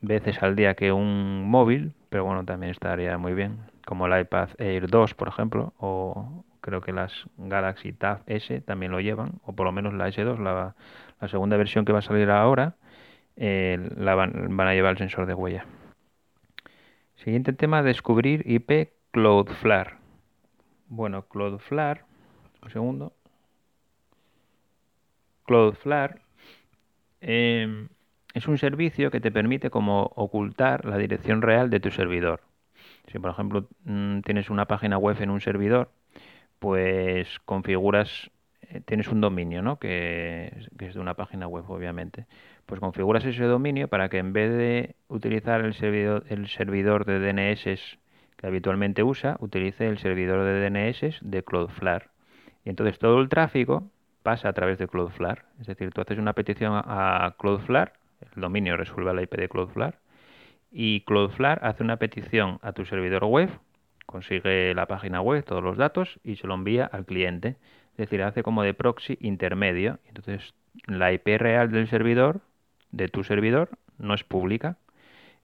[0.00, 4.50] veces al día que un móvil, pero bueno, también estaría muy bien, como el iPad
[4.58, 9.52] Air 2, por ejemplo, o creo que las Galaxy Tab S también lo llevan, o
[9.52, 10.76] por lo menos la S2, la,
[11.20, 12.76] la segunda versión que va a salir ahora,
[13.34, 15.66] eh, la van, van a llevar el sensor de huella.
[17.16, 20.01] Siguiente tema, descubrir IP Cloudflare.
[20.94, 22.02] Bueno, Cloudflare,
[22.62, 23.14] un segundo.
[25.46, 26.20] Cloudflare
[27.22, 27.88] eh,
[28.34, 32.42] es un servicio que te permite como ocultar la dirección real de tu servidor.
[33.10, 35.90] Si por ejemplo mm, tienes una página web en un servidor,
[36.58, 39.78] pues configuras, eh, tienes un dominio, ¿no?
[39.78, 42.26] Que, que, es de una página web, obviamente.
[42.66, 47.18] Pues configuras ese dominio para que en vez de utilizar el servidor, el servidor de
[47.18, 47.98] DNS
[48.46, 52.06] habitualmente usa, utilice el servidor de DNS de Cloudflare.
[52.64, 53.90] Y entonces todo el tráfico
[54.22, 55.42] pasa a través de Cloudflare.
[55.60, 57.92] Es decir, tú haces una petición a Cloudflare,
[58.34, 59.96] el dominio resuelve la IP de Cloudflare,
[60.70, 63.50] y Cloudflare hace una petición a tu servidor web,
[64.06, 67.56] consigue la página web, todos los datos, y se lo envía al cliente.
[67.92, 69.98] Es decir, hace como de proxy intermedio.
[70.06, 70.54] Entonces,
[70.86, 72.40] la IP real del servidor,
[72.90, 74.78] de tu servidor, no es pública,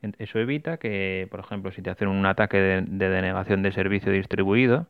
[0.02, 4.86] eso evita que, por ejemplo, si te hacen un ataque de, denegación de servicio distribuido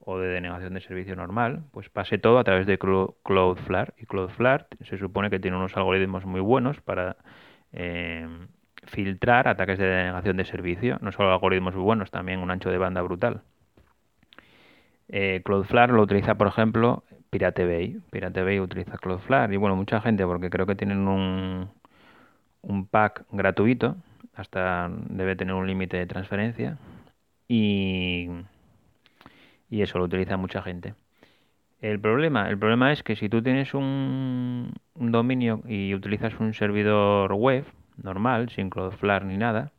[0.00, 3.94] o de denegación de servicio normal, pues pase todo a través de Cloudflare.
[3.98, 7.16] Y Cloudflare se supone que tiene unos algoritmos muy buenos para
[7.72, 8.26] eh,
[8.86, 10.98] filtrar ataques de denegación de servicio.
[11.00, 13.42] No solo algoritmos muy buenos, también un ancho de banda brutal.
[15.08, 18.00] Eh, Cloudflare lo utiliza, por ejemplo, Pirate Bay.
[18.10, 21.68] Pirate Bay utiliza Cloudflare y bueno, mucha gente porque creo que tienen un,
[22.62, 23.96] un pack gratuito
[24.34, 26.78] hasta debe tener un límite de transferencia
[27.48, 28.28] y,
[29.68, 30.94] y eso lo utiliza mucha gente.
[31.80, 36.52] El problema, el problema es que si tú tienes un, un dominio y utilizas un
[36.52, 37.64] servidor web
[38.02, 39.72] normal, sin Cloudflare ni nada,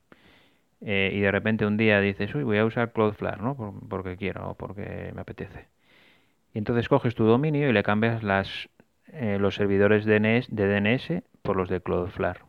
[0.81, 3.55] eh, y de repente un día dices, uy, voy a usar Cloudflare, ¿no?
[3.87, 5.67] porque quiero o porque me apetece.
[6.53, 8.69] Y entonces coges tu dominio y le cambias las,
[9.07, 12.41] eh, los servidores DNS, de DNS por los de Cloudflare.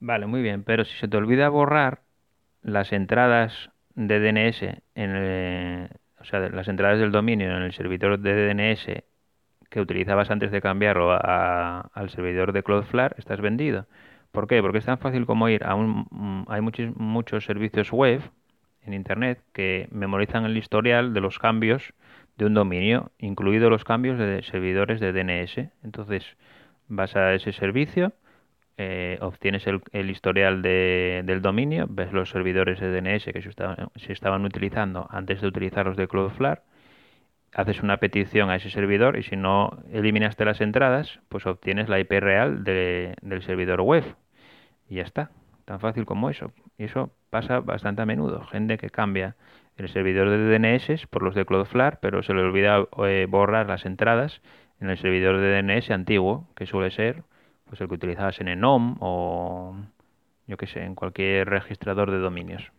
[0.00, 2.02] Vale, muy bien, pero si se te olvida borrar
[2.62, 4.62] las entradas de DNS,
[4.94, 9.04] en el, o sea, las entradas del dominio en el servidor de DNS
[9.70, 13.86] que utilizabas antes de cambiarlo a, al servidor de Cloudflare, estás vendido.
[14.32, 14.62] ¿Por qué?
[14.62, 16.06] Porque es tan fácil como ir a un...
[16.10, 18.22] Mm, hay muchos, muchos servicios web
[18.82, 21.92] en Internet que memorizan el historial de los cambios
[22.36, 25.70] de un dominio, incluidos los cambios de servidores de DNS.
[25.82, 26.36] Entonces
[26.88, 28.12] vas a ese servicio
[28.80, 34.44] eh, obtienes el, historial de, del dominio, ves los servidores de DNS que se estaban,
[34.44, 36.62] utilizando antes de utilizar los de Cloudflare,
[37.52, 41.98] haces una petición a ese servidor y si no eliminaste las entradas, pues obtienes la
[41.98, 44.04] IP real de, del servidor web.
[44.88, 45.32] Y ya está,
[45.64, 46.52] tan fácil como eso.
[46.78, 48.44] Y eso pasa bastante a menudo.
[48.44, 49.34] Gente que cambia
[49.76, 53.86] el servidor de DNS por los de Cloudflare, pero se le olvida eh, borrar las
[53.86, 54.40] entradas
[54.80, 57.24] en el servidor de DNS antiguo, que suele ser
[57.68, 59.76] pues el que utilizabas en Enom o
[60.48, 62.72] yo que sé, en cualquier registrador de dominios.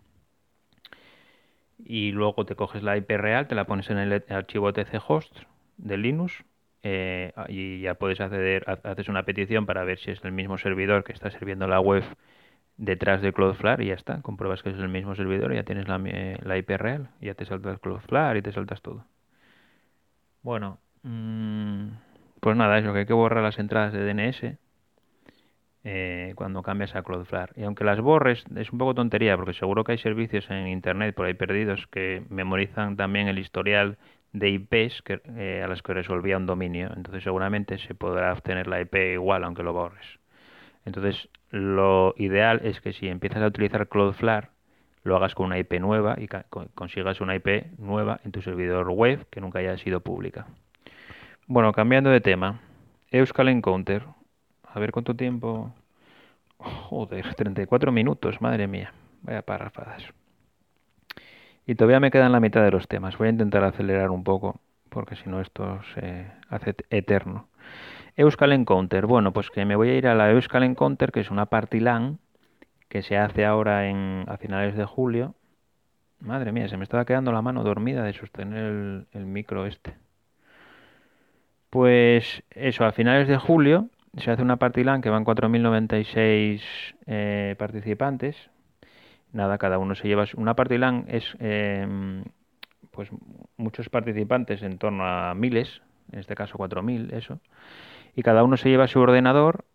[1.77, 5.33] Y luego te coges la IP real, te la pones en el archivo tchost
[5.77, 6.43] de Linux
[6.83, 11.03] eh, y ya puedes acceder, haces una petición para ver si es el mismo servidor
[11.03, 12.03] que está sirviendo la web
[12.77, 15.87] detrás de Cloudflare y ya está, compruebas que es el mismo servidor y ya tienes
[15.87, 19.05] la, IP real, ya te saltas Cloudflare y te saltas todo.
[20.41, 21.89] Bueno, mmm,
[22.39, 24.57] pues nada, eso que hay que borrar las entradas de DNS
[25.83, 27.53] eh, cuando cambias a Cloudflare.
[27.55, 31.15] Y aunque las borres, es un poco tontería, porque seguro que hay servicios en Internet
[31.15, 33.97] por ahí perdidos que memorizan también el historial
[34.33, 36.91] de IPs que, eh, a las que resolvía un dominio.
[36.95, 40.19] Entonces seguramente se podrá obtener la IP igual aunque lo borres.
[40.85, 44.49] Entonces lo ideal es que si empiezas a utilizar Cloudflare,
[45.03, 46.27] lo hagas con una IP nueva y
[46.75, 50.47] consigas una IP nueva en tu servidor web que nunca haya sido pública.
[51.47, 52.59] Bueno, cambiando de tema,
[53.09, 54.03] Euskal Encounter
[54.73, 55.71] a ver cuánto tiempo.
[56.57, 58.93] Joder, 34 minutos, madre mía.
[59.21, 60.03] Vaya parrafadas.
[61.65, 63.17] Y todavía me quedan la mitad de los temas.
[63.17, 64.59] Voy a intentar acelerar un poco
[64.89, 67.47] porque si no esto se hace eterno.
[68.15, 69.05] Euskal Encounter.
[69.05, 71.79] Bueno, pues que me voy a ir a la Euskal Encounter, que es una party
[71.79, 72.19] LAN
[72.89, 75.35] que se hace ahora en, a finales de julio.
[76.19, 79.93] Madre mía, se me estaba quedando la mano dormida de sostener el, el micro este.
[81.69, 86.61] Pues eso, a finales de julio se hace una party LAN que van 4.096
[87.05, 88.35] eh, participantes.
[89.31, 92.23] Nada, cada uno se lleva una party LAN es em,
[92.91, 93.09] pues
[93.57, 95.81] muchos participantes en torno a miles,
[96.11, 97.39] en este caso 4.000, eso.
[98.15, 99.65] Y cada uno se lleva su ordenador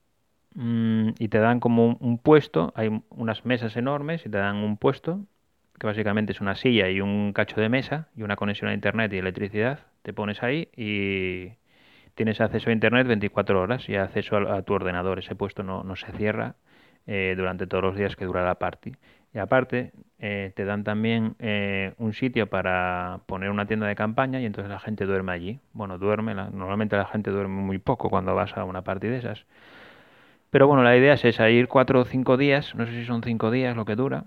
[0.54, 4.76] mm, y te dan como un, puesto, hay unas mesas enormes y te dan un
[4.76, 5.20] puesto
[5.78, 9.12] que básicamente es una silla y un cacho de mesa y una conexión a internet
[9.12, 9.80] y electricidad.
[10.02, 11.52] Te pones ahí y
[12.14, 15.18] tienes acceso a Internet 24 horas y acceso a, tu ordenador.
[15.18, 16.56] Ese puesto no, se cierra
[17.06, 18.92] eh, durante todos los días que dura la party.
[19.34, 24.40] Y aparte, eh, te dan también eh, un sitio para poner una tienda de campaña
[24.40, 25.60] y entonces la gente duerme allí.
[25.72, 29.44] Bueno, duerme, normalmente la gente duerme muy poco cuando vas a una party de esas.
[30.50, 33.24] Pero bueno, la idea es esa, ir cuatro o cinco días, no sé si son
[33.24, 34.26] cinco días lo que dura,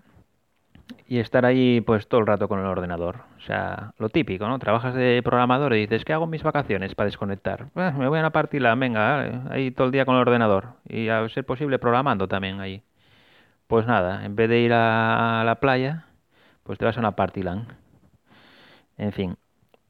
[1.08, 3.22] y estar ahí pues todo el rato con el ordenador.
[3.38, 4.60] O sea, lo típico, ¿no?
[4.60, 7.70] Trabajas de programador y dices, ¿qué hago en mis vacaciones para desconectar?
[7.74, 10.74] Pues me voy a una partida, venga, ahí todo el día con el ordenador.
[10.88, 12.84] Y a ser posible programando también ahí.
[13.68, 16.06] Pues nada, en vez de ir a la playa,
[16.64, 17.42] pues te vas a una party
[18.98, 19.38] En fin.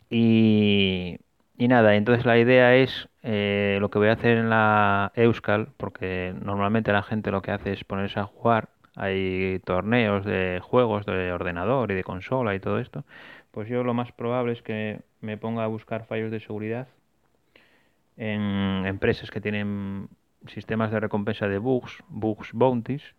[0.09, 1.17] Y,
[1.57, 5.69] y nada, entonces la idea es eh, lo que voy a hacer en la Euskal,
[5.77, 11.05] porque normalmente la gente lo que hace es ponerse a jugar hay torneos de juegos
[11.05, 13.05] de ordenador y de consola y todo esto,
[13.51, 16.87] pues yo lo más probable es que me ponga a buscar fallos de seguridad
[18.17, 20.09] en empresas que tienen
[20.47, 23.15] sistemas de recompensa de bugs, bugs bounties,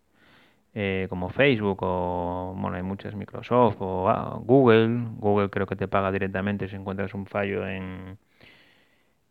[0.74, 5.06] eh, como Facebook o, bueno, hay muchas Microsoft o ah, Google.
[5.16, 8.18] Google creo que te paga directamente si encuentras un fallo en,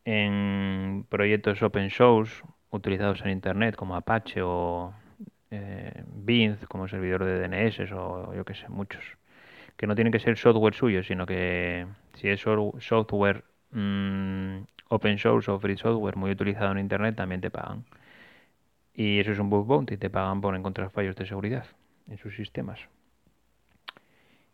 [0.05, 4.93] en proyectos open source utilizados en Internet como Apache o
[5.51, 9.03] eh, Bing como servidor de DNS o yo que sé, muchos.
[9.75, 14.57] Que no tienen que ser software suyo, sino que si es software mm,
[14.89, 17.85] open source o free software muy utilizado en Internet, también te pagan.
[18.93, 21.65] Y eso es un bug bounty, te pagan por encontrar fallos de seguridad
[22.09, 22.79] en sus sistemas.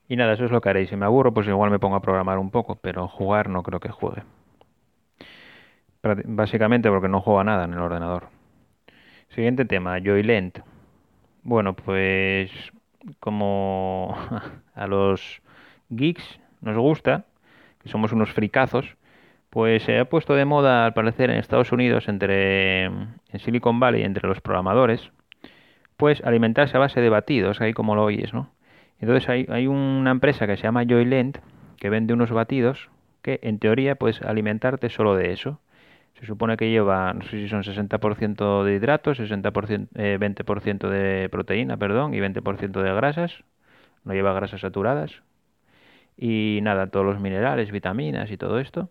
[0.10, 0.86] Y nada, eso es lo que haré.
[0.88, 3.80] Si me aburro, pues igual me pongo a programar un poco, pero jugar no creo
[3.80, 4.24] que juegue.
[6.26, 8.28] Básicamente porque no juega nada en el ordenador.
[9.30, 10.60] Siguiente tema, Joylent.
[11.44, 12.52] Bueno, pues
[13.20, 14.16] como
[14.76, 15.42] a los
[15.90, 17.26] geeks nos gusta,
[17.82, 18.96] que somos unos fricazos,
[19.50, 24.04] pues se ha puesto de moda al parecer en Estados Unidos, entre en Silicon Valley,
[24.04, 25.12] entre los programadores,
[25.98, 28.50] pues alimentarse a base de batidos, ahí como lo oyes, ¿no?
[29.00, 31.40] Entonces hay, hay una empresa que se llama Joylent
[31.78, 32.90] que vende unos batidos
[33.22, 35.60] que en teoría puedes alimentarte solo de eso.
[36.24, 41.76] Se supone que lleva, no sé si son 60% de hidratos, 60%, 20% de proteína,
[41.76, 43.44] perdón, y 20% de grasas.
[44.06, 45.12] No lleva grasas saturadas.
[46.16, 48.90] Y nada, todos los minerales, vitaminas y todo esto.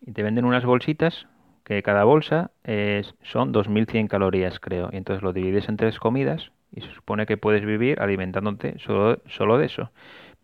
[0.00, 1.28] Y te venden unas bolsitas
[1.62, 4.90] que cada bolsa es, son 2100 calorías, creo.
[4.92, 9.58] Y entonces lo divides en tres comidas y se supone que puedes vivir alimentándote solo
[9.58, 9.92] de eso.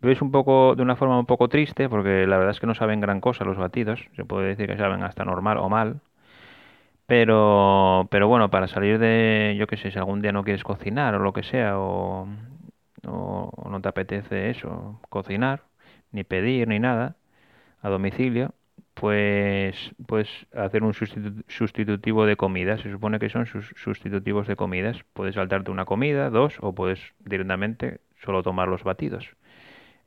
[0.01, 2.75] Es un poco, de una forma un poco triste, porque la verdad es que no
[2.75, 4.07] saben gran cosa los batidos.
[4.15, 6.01] Se puede decir que saben hasta normal o mal.
[7.05, 11.15] Pero, pero bueno, para salir de, yo qué sé, si algún día no quieres cocinar
[11.15, 12.27] o lo que sea, o,
[13.07, 15.63] o no te apetece eso, cocinar,
[16.11, 17.15] ni pedir, ni nada,
[17.81, 18.53] a domicilio,
[18.95, 20.93] pues puedes hacer un
[21.47, 22.77] sustitutivo de comida.
[22.79, 25.03] Se supone que son sus sustitutivos de comidas.
[25.13, 29.35] Puedes saltarte una comida, dos, o puedes directamente solo tomar los batidos.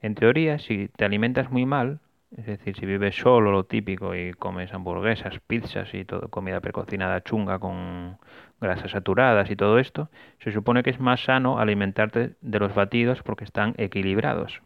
[0.02, 2.00] En teoría, si te alimentas muy mal,
[2.36, 7.22] es decir, si vives solo lo típico y comes hamburguesas, pizzas y todo, comida precocinada
[7.22, 8.18] chunga con
[8.60, 10.08] grasas saturadas y todo esto,
[10.40, 14.60] se supone que es más sano alimentarte de los batidos porque están equilibrados.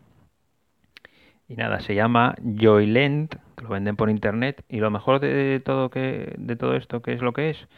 [1.49, 5.91] Y nada, se llama Joylent, que lo venden por internet, y lo mejor de todo
[5.91, 7.69] que de todo esto, ¿qué es lo que es?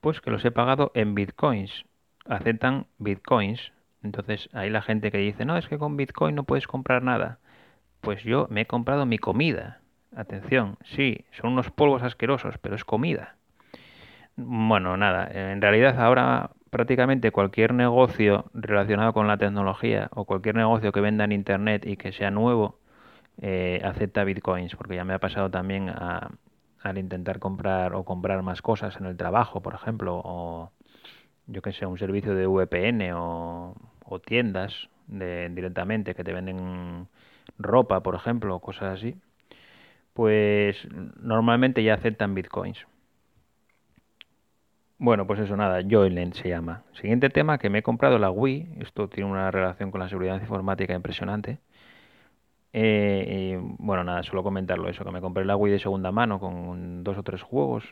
[0.00, 1.84] Pues que los he pagado en bitcoins.
[2.26, 3.72] Aceptan bitcoins,
[4.02, 7.38] entonces ahí la gente que dice, no, es que con Bitcoin no puedes comprar nada.
[8.00, 9.80] Pues yo me he comprado mi comida.
[10.16, 13.36] Atención, sí, son unos polvos asquerosos, pero es comida.
[14.36, 20.92] Bueno, nada, en realidad ahora prácticamente cualquier negocio relacionado con la tecnología o cualquier negocio
[20.92, 22.78] que venda en Internet y que sea nuevo
[23.40, 28.62] eh, acepta bitcoins, porque ya me ha pasado también al intentar comprar o comprar más
[28.62, 30.72] cosas en el trabajo, por ejemplo, o
[31.48, 33.74] yo que sé, un servicio de VPN o,
[34.24, 37.08] tiendas directamente que te venden
[37.58, 39.16] ropa, por ejemplo, cosas así,
[40.14, 40.76] pues
[41.20, 42.86] normalmente ya aceptan bitcoins.
[44.98, 46.82] Bueno, pues eso nada, Joyland se llama.
[46.92, 48.78] Siguiente tema que me he comprado la Wii.
[48.80, 51.60] Esto tiene una relación con la seguridad informática impresionante.
[52.72, 57.04] Eh, bueno, nada, solo comentarlo eso, que me compré la Wii de segunda mano con
[57.04, 57.84] dos o tres juegos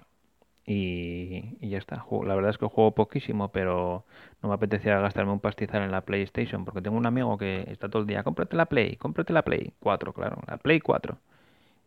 [0.67, 2.05] y, ya está.
[2.25, 4.05] La verdad es que juego poquísimo, pero
[4.43, 7.89] no me apetecía gastarme un pastizal en la PlayStation porque tengo un amigo que está
[7.89, 11.19] todo el día, cómprate la Play, cómprate la Play 4, claro, la Play 4.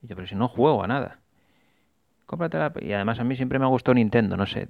[0.04, 1.20] Y yo, pero si no juego a nada.
[2.26, 4.68] Cómprate la Y además a mí siempre me gustó Nintendo, no sé,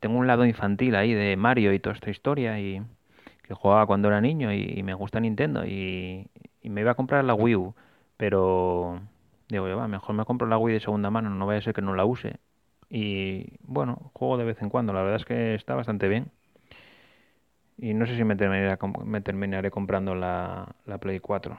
[0.00, 2.82] tengo un lado infantil ahí de Mario y toda esta historia y
[3.42, 6.28] que jugaba cuando era niño y, me gusta Nintendo y,
[6.62, 7.74] y, me iba a comprar la Wii U,
[8.16, 9.00] pero
[9.48, 11.82] digo, va, mejor me compro la Wii de segunda mano, no vaya a ser que
[11.82, 12.38] no la use.
[12.90, 16.30] Y bueno, juego de vez en cuando, la verdad es que está bastante bien.
[17.76, 21.58] Y no sé si me terminaré, comprando la, la Play 4.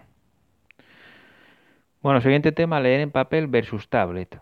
[2.02, 4.40] Bueno, siguiente tema, leer en papel versus tablet.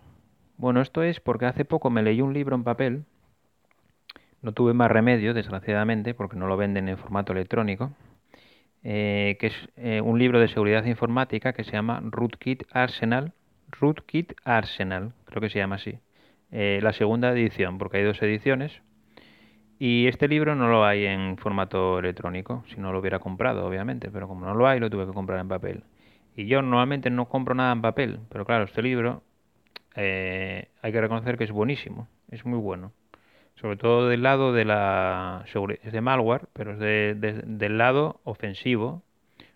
[0.58, 3.06] Bueno, esto es porque hace poco me leí un libro en papel.
[4.42, 7.92] No tuve más remedio, desgraciadamente, porque no lo venden en formato electrónico.
[8.84, 13.34] Eh, que es eh, un libro de seguridad informática que se llama Rootkit Arsenal.
[13.72, 15.98] Rootkit Arsenal, creo que se llama así.
[16.56, 18.84] Eh, la segunda edición, porque hay dos ediciones.
[19.80, 24.12] Y este libro no lo hay en formato electrónico, si no lo hubiera comprado, obviamente,
[24.12, 25.84] pero como no lo hay, lo tuve que comprar en papel.
[26.36, 29.24] Y yo normalmente no compro nada en papel, pero claro, este libro
[29.96, 32.94] eh, hay que reconocer que es buenísimo, es muy bueno.
[33.56, 35.46] Sobre todo del lado de la
[35.82, 39.02] es de malware, pero es del lado ofensivo,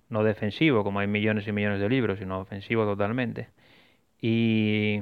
[0.10, 3.50] no defensivo, como hay millones y millones de libros, sino ofensivo totalmente.
[4.22, 5.02] Y,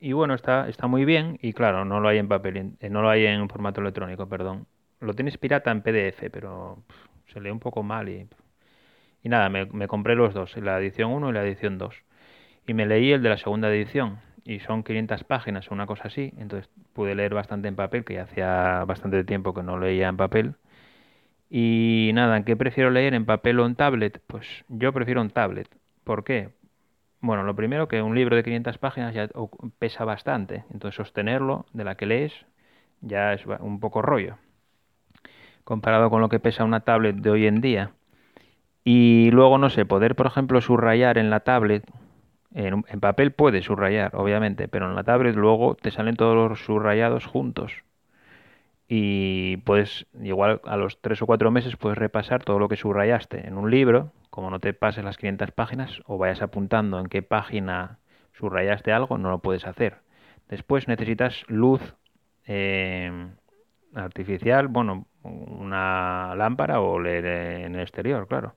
[0.00, 3.02] y bueno, está, está muy bien y claro, no lo hay en papel, eh, no
[3.02, 4.66] lo hay en formato electrónico, perdón.
[5.00, 6.82] Lo tienes pirata en PDF, pero
[7.26, 8.28] se lee un poco mal y
[9.22, 11.94] y nada, me, compré los dos, la edición 1 y la edición 2.
[12.66, 14.20] Y me leí el de la segunda edición.
[14.44, 16.32] Y son 500 páginas o una cosa así.
[16.38, 20.16] Entonces pude leer bastante en papel, que ya hacía bastante tiempo que no leía en
[20.16, 20.54] papel.
[21.50, 23.14] Y nada, ¿en qué prefiero leer?
[23.14, 24.20] ¿En papel o en tablet?
[24.26, 25.68] Pues yo prefiero en tablet.
[26.04, 26.50] ¿Por qué?
[27.20, 29.28] Bueno, lo primero que un libro de 500 páginas ya
[29.78, 30.64] pesa bastante.
[30.72, 32.32] Entonces sostenerlo de la que lees
[33.00, 34.36] ya es un poco rollo.
[35.64, 37.92] Comparado con lo que pesa una tablet de hoy en día
[38.90, 41.84] y luego, no sé, poder, por ejemplo, subrayar en la tablet.
[42.54, 47.26] En, papel puedes subrayar, obviamente, pero en la tablet luego te salen todos los subrayados
[47.26, 47.84] juntos.
[48.88, 53.46] Y puedes, igual a los tres o cuatro meses, puedes repasar todo lo que subrayaste
[53.46, 57.22] en un libro, como no te pases las 500 páginas o vayas apuntando en qué
[57.22, 57.98] página
[58.34, 59.96] subrayaste algo, no lo puedes hacer.
[60.48, 61.80] Después necesitas luz
[62.46, 63.10] eh,
[63.94, 68.54] artificial, bueno, una lámpara o leer en el exterior, claro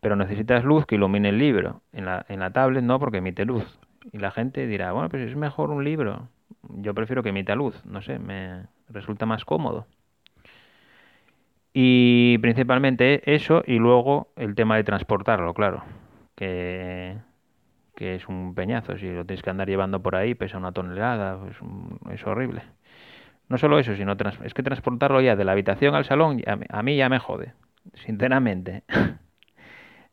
[0.00, 1.82] pero necesitas luz que ilumine el libro.
[1.92, 3.78] En la, en la tablet no, porque emite luz.
[4.12, 6.30] Y la gente dirá, bueno, pues es mejor un libro.
[6.62, 9.86] Yo prefiero que emita luz, no sé, me resulta más cómodo.
[11.72, 15.84] Y principalmente eso y luego el tema de transportarlo, claro,
[16.34, 17.16] que,
[17.94, 18.98] que es un peñazo.
[18.98, 21.56] Si lo tienes que andar llevando por ahí, pesa una tonelada, pues
[22.12, 22.62] es horrible.
[23.48, 26.96] No solo eso, sino es que transportarlo ya de la habitación al salón a mí
[26.96, 27.52] ya me jode,
[27.94, 28.84] sinceramente.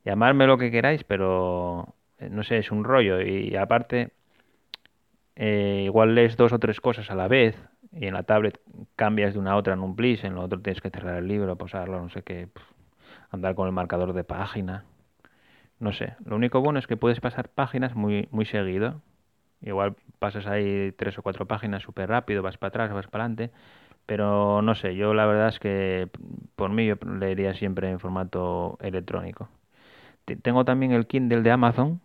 [0.08, 3.22] llamarme lo que queráis, pero eh, no sé, es un rollo.
[3.22, 4.12] Y aparte,
[5.36, 7.56] eh, igual lees dos o tres cosas a la vez
[7.92, 8.60] y en la tablet
[8.96, 11.28] cambias de una a otra en un plis, en lo otro tienes que cerrar el
[11.28, 12.50] libro, posarlo, no sé qué,
[13.32, 14.86] andar con el marcador de página.
[15.80, 19.02] No sé, lo único bueno es que puedes pasar páginas muy, muy seguido.
[19.62, 23.52] Igual pasas ahí tres o cuatro páginas súper rápido, vas para atrás, vas para adelante.
[24.06, 26.10] Pero no sé, yo la verdad es que
[26.56, 29.50] por mí yo leería siempre en formato electrónico
[30.36, 32.02] tengo también el Kindle de Amazon,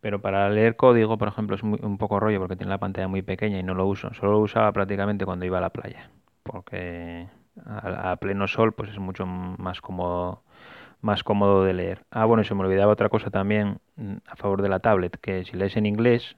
[0.00, 3.22] pero para leer código, por ejemplo, es un poco rollo porque tiene la pantalla muy
[3.22, 4.12] pequeña y no lo uso.
[4.14, 6.10] Solo lo usaba prácticamente cuando iba a la playa,
[6.42, 7.28] porque
[7.66, 10.42] a, pleno sol pues es mucho más cómodo
[11.00, 12.04] más cómodo de leer.
[12.10, 15.16] Ah, bueno, y se me olvidaba otra cosa también mm, a favor de la tablet,
[15.20, 16.36] que si lees en inglés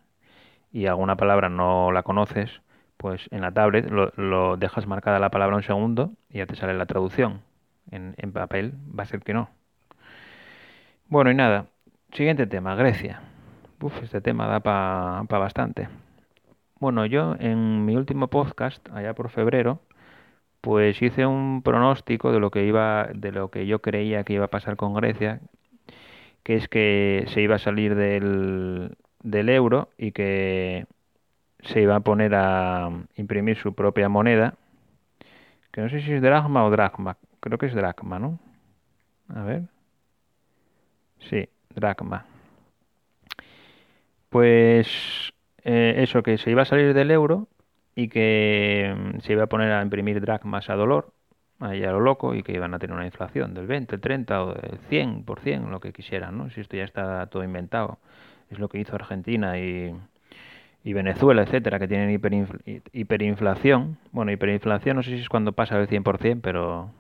[0.72, 2.60] y alguna palabra no la conoces,
[2.98, 6.74] pues en la tablet lo, dejas marcada la palabra un segundo y ya te sale
[6.74, 7.42] la traducción.
[7.90, 9.50] En papel va a ser que no.
[11.08, 11.66] Bueno, y nada.
[12.12, 13.20] Siguiente tema, Grecia.
[13.82, 15.88] Uf, este tema da para pa bastante.
[16.80, 19.80] Bueno, yo en mi último podcast, allá por febrero,
[20.62, 24.46] pues hice un pronóstico de lo que iba, de lo que yo creía que iba
[24.46, 25.40] a pasar con Grecia,
[26.42, 30.86] que es que se iba a salir del, del euro y que
[31.62, 34.54] se iba a poner a imprimir su propia moneda,
[35.72, 38.38] que no sé si es dracma o dracma, creo que es dracma, ¿no?
[39.28, 39.62] A ver.
[41.20, 42.26] Sí, dracma.
[44.30, 45.32] Pues
[45.64, 47.48] eh, eso, que se iba a salir del euro
[47.94, 51.12] y que mm, se iba a poner a imprimir dracmas a dolor,
[51.58, 54.44] ahí a lo loco, y que iban a tener una inflación del 20, el 30
[54.44, 56.50] o del 100%, lo que quisieran, ¿no?
[56.50, 57.98] Si esto ya está todo inventado.
[58.50, 59.94] Es lo que hizo Argentina y,
[60.84, 62.10] y Venezuela, etcétera, que tienen
[62.92, 63.98] hiperinflación.
[64.12, 66.90] Bueno, hiperinflación no sé si es cuando pasa del 100%, pero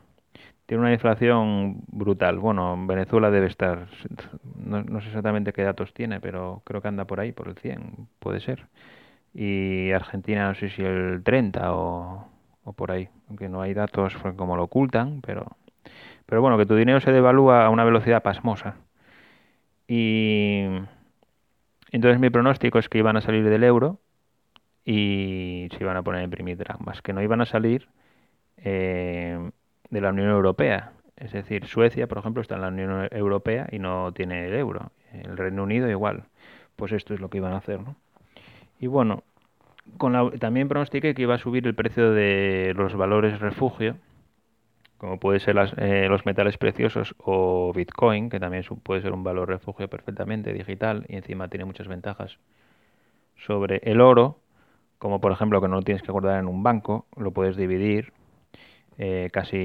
[0.70, 2.38] tiene una inflación brutal.
[2.38, 3.88] Bueno, Venezuela debe estar,
[4.54, 7.56] no, no, sé exactamente qué datos tiene, pero creo que anda por ahí, por el
[7.56, 8.68] 100, puede ser.
[9.34, 12.24] Y Argentina no sé si el 30 o,
[12.62, 15.56] o por ahí, aunque no hay datos como lo ocultan, pero,
[16.26, 18.76] pero bueno, que tu dinero se devalúa a una velocidad pasmosa.
[19.88, 20.66] Y
[21.90, 23.98] entonces mi pronóstico es que iban a salir del euro
[24.84, 27.88] y se iban a poner a imprimir dracmas, que no iban a salir
[28.58, 29.50] eh,
[29.90, 30.92] de la Unión Europea.
[31.16, 34.90] Es decir, Suecia, por ejemplo, está en la Unión Europea y no tiene el euro.
[35.12, 36.24] El Reino Unido igual.
[36.76, 37.96] Pues esto es lo que iban a hacer, ¿no?
[38.78, 39.22] Y bueno,
[39.98, 43.96] con la, también pronostiqué que iba a subir el precio de los valores refugio,
[44.96, 49.48] como puede ser eh, los metales preciosos o Bitcoin, que también puede ser un valor
[49.48, 52.38] refugio perfectamente digital y encima tiene muchas ventajas
[53.36, 54.38] sobre el oro,
[54.98, 58.12] como por ejemplo que no lo tienes que guardar en un banco, lo puedes dividir
[59.02, 59.56] eh, casi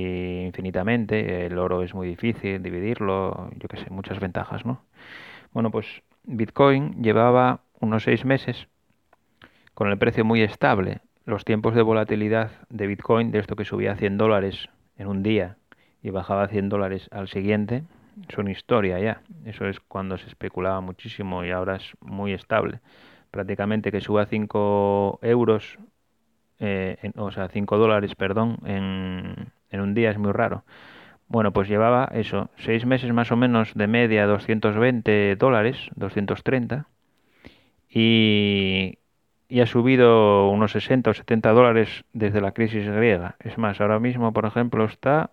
[0.45, 4.81] infinitamente, el oro es muy difícil dividirlo, yo que sé, muchas ventajas, ¿no?
[5.51, 8.69] Bueno, pues Bitcoin llevaba unos seis meses
[9.73, 11.01] con el precio muy estable.
[11.25, 15.21] Los tiempos de volatilidad de Bitcoin, de esto que subía a 100 dólares en un
[15.21, 15.57] día
[16.01, 17.83] y bajaba a 100 dólares al siguiente,
[18.33, 19.21] son historia ya.
[19.43, 22.79] Eso es cuando se especulaba muchísimo y ahora es muy estable.
[23.31, 25.77] Prácticamente que suba 5 euros,
[26.59, 30.63] eh, o sea, 5 dólares, perdón, en, en un día es muy raro.
[31.27, 36.87] Bueno, pues llevaba eso, 6 meses más o menos de media 220 dólares, 230,
[37.89, 38.99] y,
[39.49, 43.35] y ha subido unos 60 o 70 dólares desde la crisis griega.
[43.39, 45.31] Es más, ahora mismo, por ejemplo, está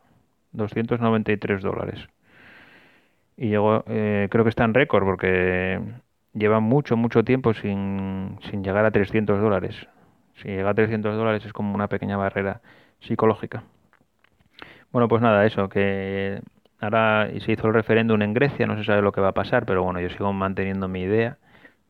[0.53, 2.09] 293 dólares.
[3.37, 5.81] Y llegó, eh, creo que está en récord porque
[6.35, 9.89] lleva mucho, mucho tiempo sin, sin llegar a 300 dólares.
[10.37, 12.61] Si llega a 300 dólares es como una pequeña barrera
[13.01, 13.65] psicológica.
[14.91, 16.41] Bueno, pues nada, eso, que
[16.81, 19.67] ahora se hizo el referéndum en Grecia, no se sabe lo que va a pasar,
[19.67, 21.39] pero bueno, yo sigo manteniendo mi idea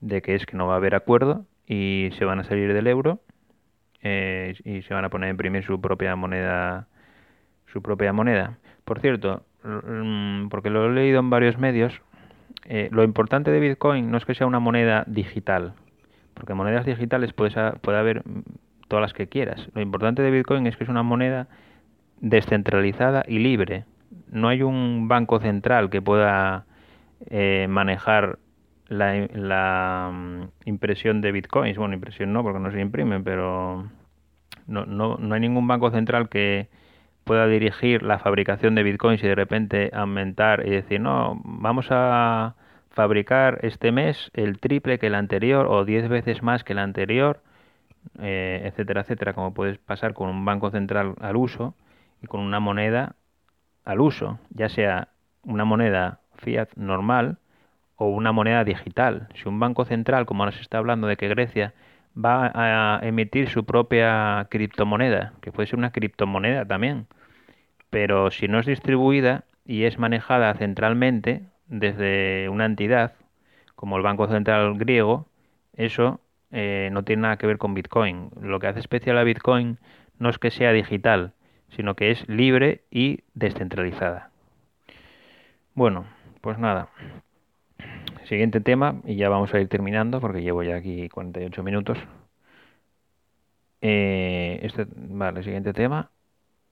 [0.01, 2.87] de que es que no va a haber acuerdo y se van a salir del
[2.87, 3.21] euro
[4.03, 6.89] eh, y se van a poner a imprimir su propia moneda
[7.73, 12.03] su propia moneda por cierto mm, porque lo he leído en varios medios
[12.65, 15.75] eh, lo importante de Bitcoin no es que sea una moneda digital
[16.35, 18.23] porque monedas digitales puede, puede haber
[18.89, 21.49] todas las que quieras lo importante de Bitcoin es que es una moneda
[22.21, 23.85] descentralizada y libre
[24.31, 26.65] no hay un banco central que pueda
[27.27, 28.39] eh, manejar
[28.89, 31.79] la, mm, impresión de bitcoins.
[31.79, 33.89] Bueno, impresión no, porque no se imprimen, pero
[34.67, 36.69] no, no, no hay ningún banco central que
[37.25, 42.57] pueda dirigir la fabricación de bitcoins y de repente aumentar y decir, no, vamos a
[42.93, 47.43] fabricar este mes el triple que el anterior o diez veces más que el anterior,
[48.21, 51.75] eh, etcétera, etcétera, como puedes pasar con un banco central al uso
[52.23, 53.17] y con una moneda
[53.85, 55.09] al uso, ya sea
[55.45, 57.39] una moneda fiat normal
[57.97, 59.29] o una moneda digital.
[59.35, 61.75] Si un banco central, como ahora se está hablando de que Grecia
[62.17, 67.07] va a emitir su propia criptomoneda, que puede ser una criptomoneda también,
[67.91, 73.15] pero si no es distribuida y es manejada centralmente desde una entidad,
[73.75, 75.27] como el Banco Central griego,
[75.75, 76.21] eso
[76.51, 78.31] eh, no tiene nada que ver con Bitcoin.
[78.41, 79.79] Lo que hace especial a Bitcoin
[80.19, 81.33] no es que sea digital,
[81.71, 84.31] sino que es libre y descentralizada.
[85.75, 86.05] Bueno,
[86.43, 86.89] pues nada.
[88.25, 91.99] Siguiente tema, y ya vamos a ir terminando porque llevo ya aquí 48 minutos.
[93.81, 96.11] Eh, este, vale, siguiente tema.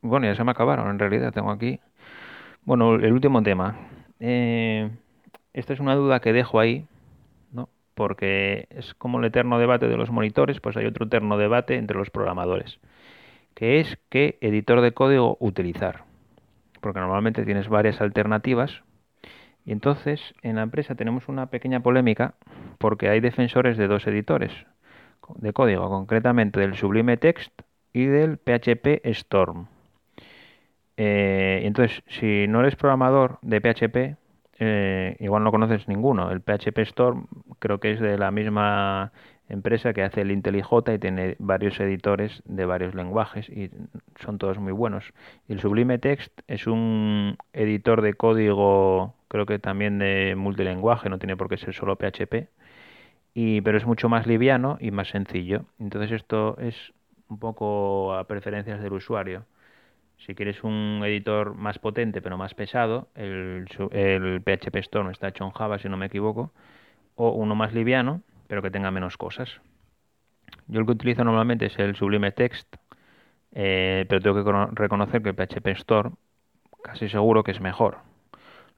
[0.03, 1.81] Bueno, ya se me acabaron, en realidad tengo aquí.
[2.65, 3.77] Bueno, el último tema.
[4.21, 4.91] Eh,
[5.53, 6.87] esta es una duda que dejo ahí,
[7.53, 7.69] ¿no?
[7.95, 11.97] Porque es como el eterno debate de los monitores, pues hay otro eterno debate entre
[11.97, 12.79] los programadores,
[13.55, 16.05] que es qué editor de código utilizar.
[16.81, 18.83] Porque normalmente tienes varias alternativas
[19.65, 22.35] y entonces en la empresa tenemos una pequeña polémica
[22.79, 24.53] porque hay defensores de dos editores
[25.37, 27.53] de código, concretamente del Sublime Text
[27.93, 29.67] y del PHP Storm.
[31.03, 34.17] Eh, entonces, si no eres programador de PHP,
[34.59, 36.31] eh, igual no conoces ninguno.
[36.31, 37.27] El PHP Storm
[37.59, 39.11] creo que es de la misma
[39.49, 43.71] empresa que hace el IntelliJ y tiene varios editores de varios lenguajes y
[44.23, 45.15] son todos muy buenos.
[45.49, 51.37] El Sublime Text es un editor de código, creo que también de multilingüe, no tiene
[51.37, 52.49] por qué ser solo PHP.
[53.35, 55.65] y, pero es mucho más liviano y más sencillo.
[55.79, 56.93] Entonces esto es
[57.29, 59.47] un poco a preferencias del usuario.
[60.27, 65.45] Si quieres un editor más potente pero más pesado, el, el PHP Storm está hecho
[65.45, 66.53] en Java si no me equivoco,
[67.17, 69.61] o uno más liviano pero que tenga menos cosas.
[70.67, 72.77] Yo el que utilizo normalmente es el Sublime Text,
[73.53, 76.11] eh, pero tengo que reconocer que el PHP Store
[76.83, 77.99] casi seguro que es mejor.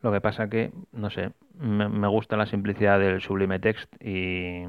[0.03, 4.64] Lo que pasa que, no sé, me, gusta la simplicidad del Sublime Text y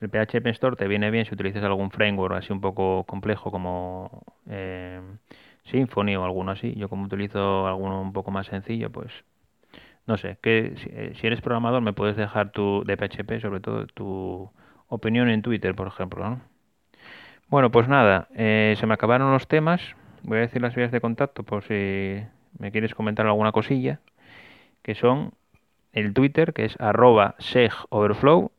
[0.00, 4.24] el PHP Store te viene bien si utilizas algún framework así un poco complejo como
[4.48, 5.00] eh,
[5.64, 6.74] Symfony o alguno así.
[6.74, 9.12] Yo como utilizo alguno un poco más sencillo, pues
[10.06, 13.86] no sé, que si, eh, eres programador me puedes dejar tu de PHP, sobre todo
[13.86, 14.50] tu
[14.88, 16.40] opinión en Twitter, por ejemplo, ¿no?
[17.48, 19.80] Bueno, pues nada, eh, se me acabaron los temas.
[20.22, 22.22] Voy a decir las vías de contacto por si
[22.58, 24.00] me quieres comentar alguna cosilla,
[24.82, 25.34] que son
[25.92, 28.50] el Twitter, que es arroba segoverflow,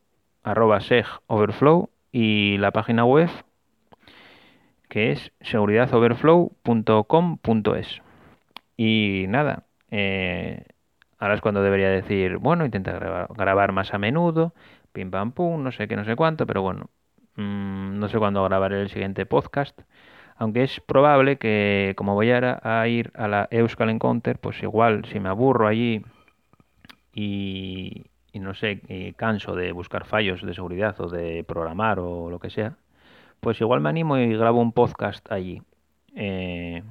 [0.42, 3.28] arroba segoverflow, y la página web,
[4.94, 8.02] que es seguridadoverflow.com.es.
[8.76, 10.66] Y nada, eh,
[11.18, 14.54] ahora es cuando debería decir, bueno, intenta grabar, más a menudo,
[14.92, 16.90] pim pam pum, no sé qué, no sé cuánto, pero bueno,
[17.34, 19.76] mmm, no sé cuándo grabaré el siguiente podcast.
[20.36, 25.06] Aunque es probable que, como voy a, a ir a la Euskal Encounter, pues igual
[25.06, 26.04] si me aburro allí
[27.12, 32.30] y, y no sé, y canso de buscar fallos de seguridad o de programar o
[32.30, 32.76] lo que sea,
[33.44, 35.62] pues igual me animo y grabo un podcast allí
[36.16, 36.82] eh,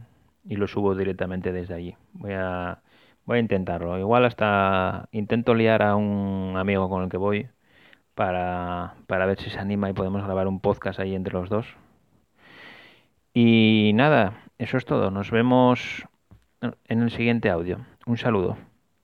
[0.45, 1.95] y lo subo directamente desde allí.
[2.13, 2.83] Voy a,
[3.25, 3.97] voy a intentarlo.
[3.97, 7.49] Igual hasta intento liar a un amigo con el que voy
[8.13, 11.65] para, para ver si se anima y podemos grabar un podcast ahí entre los dos.
[13.33, 15.09] Y nada, eso es todo.
[15.09, 16.05] Nos vemos
[16.61, 17.79] en el siguiente audio.
[18.05, 18.72] Un saludo.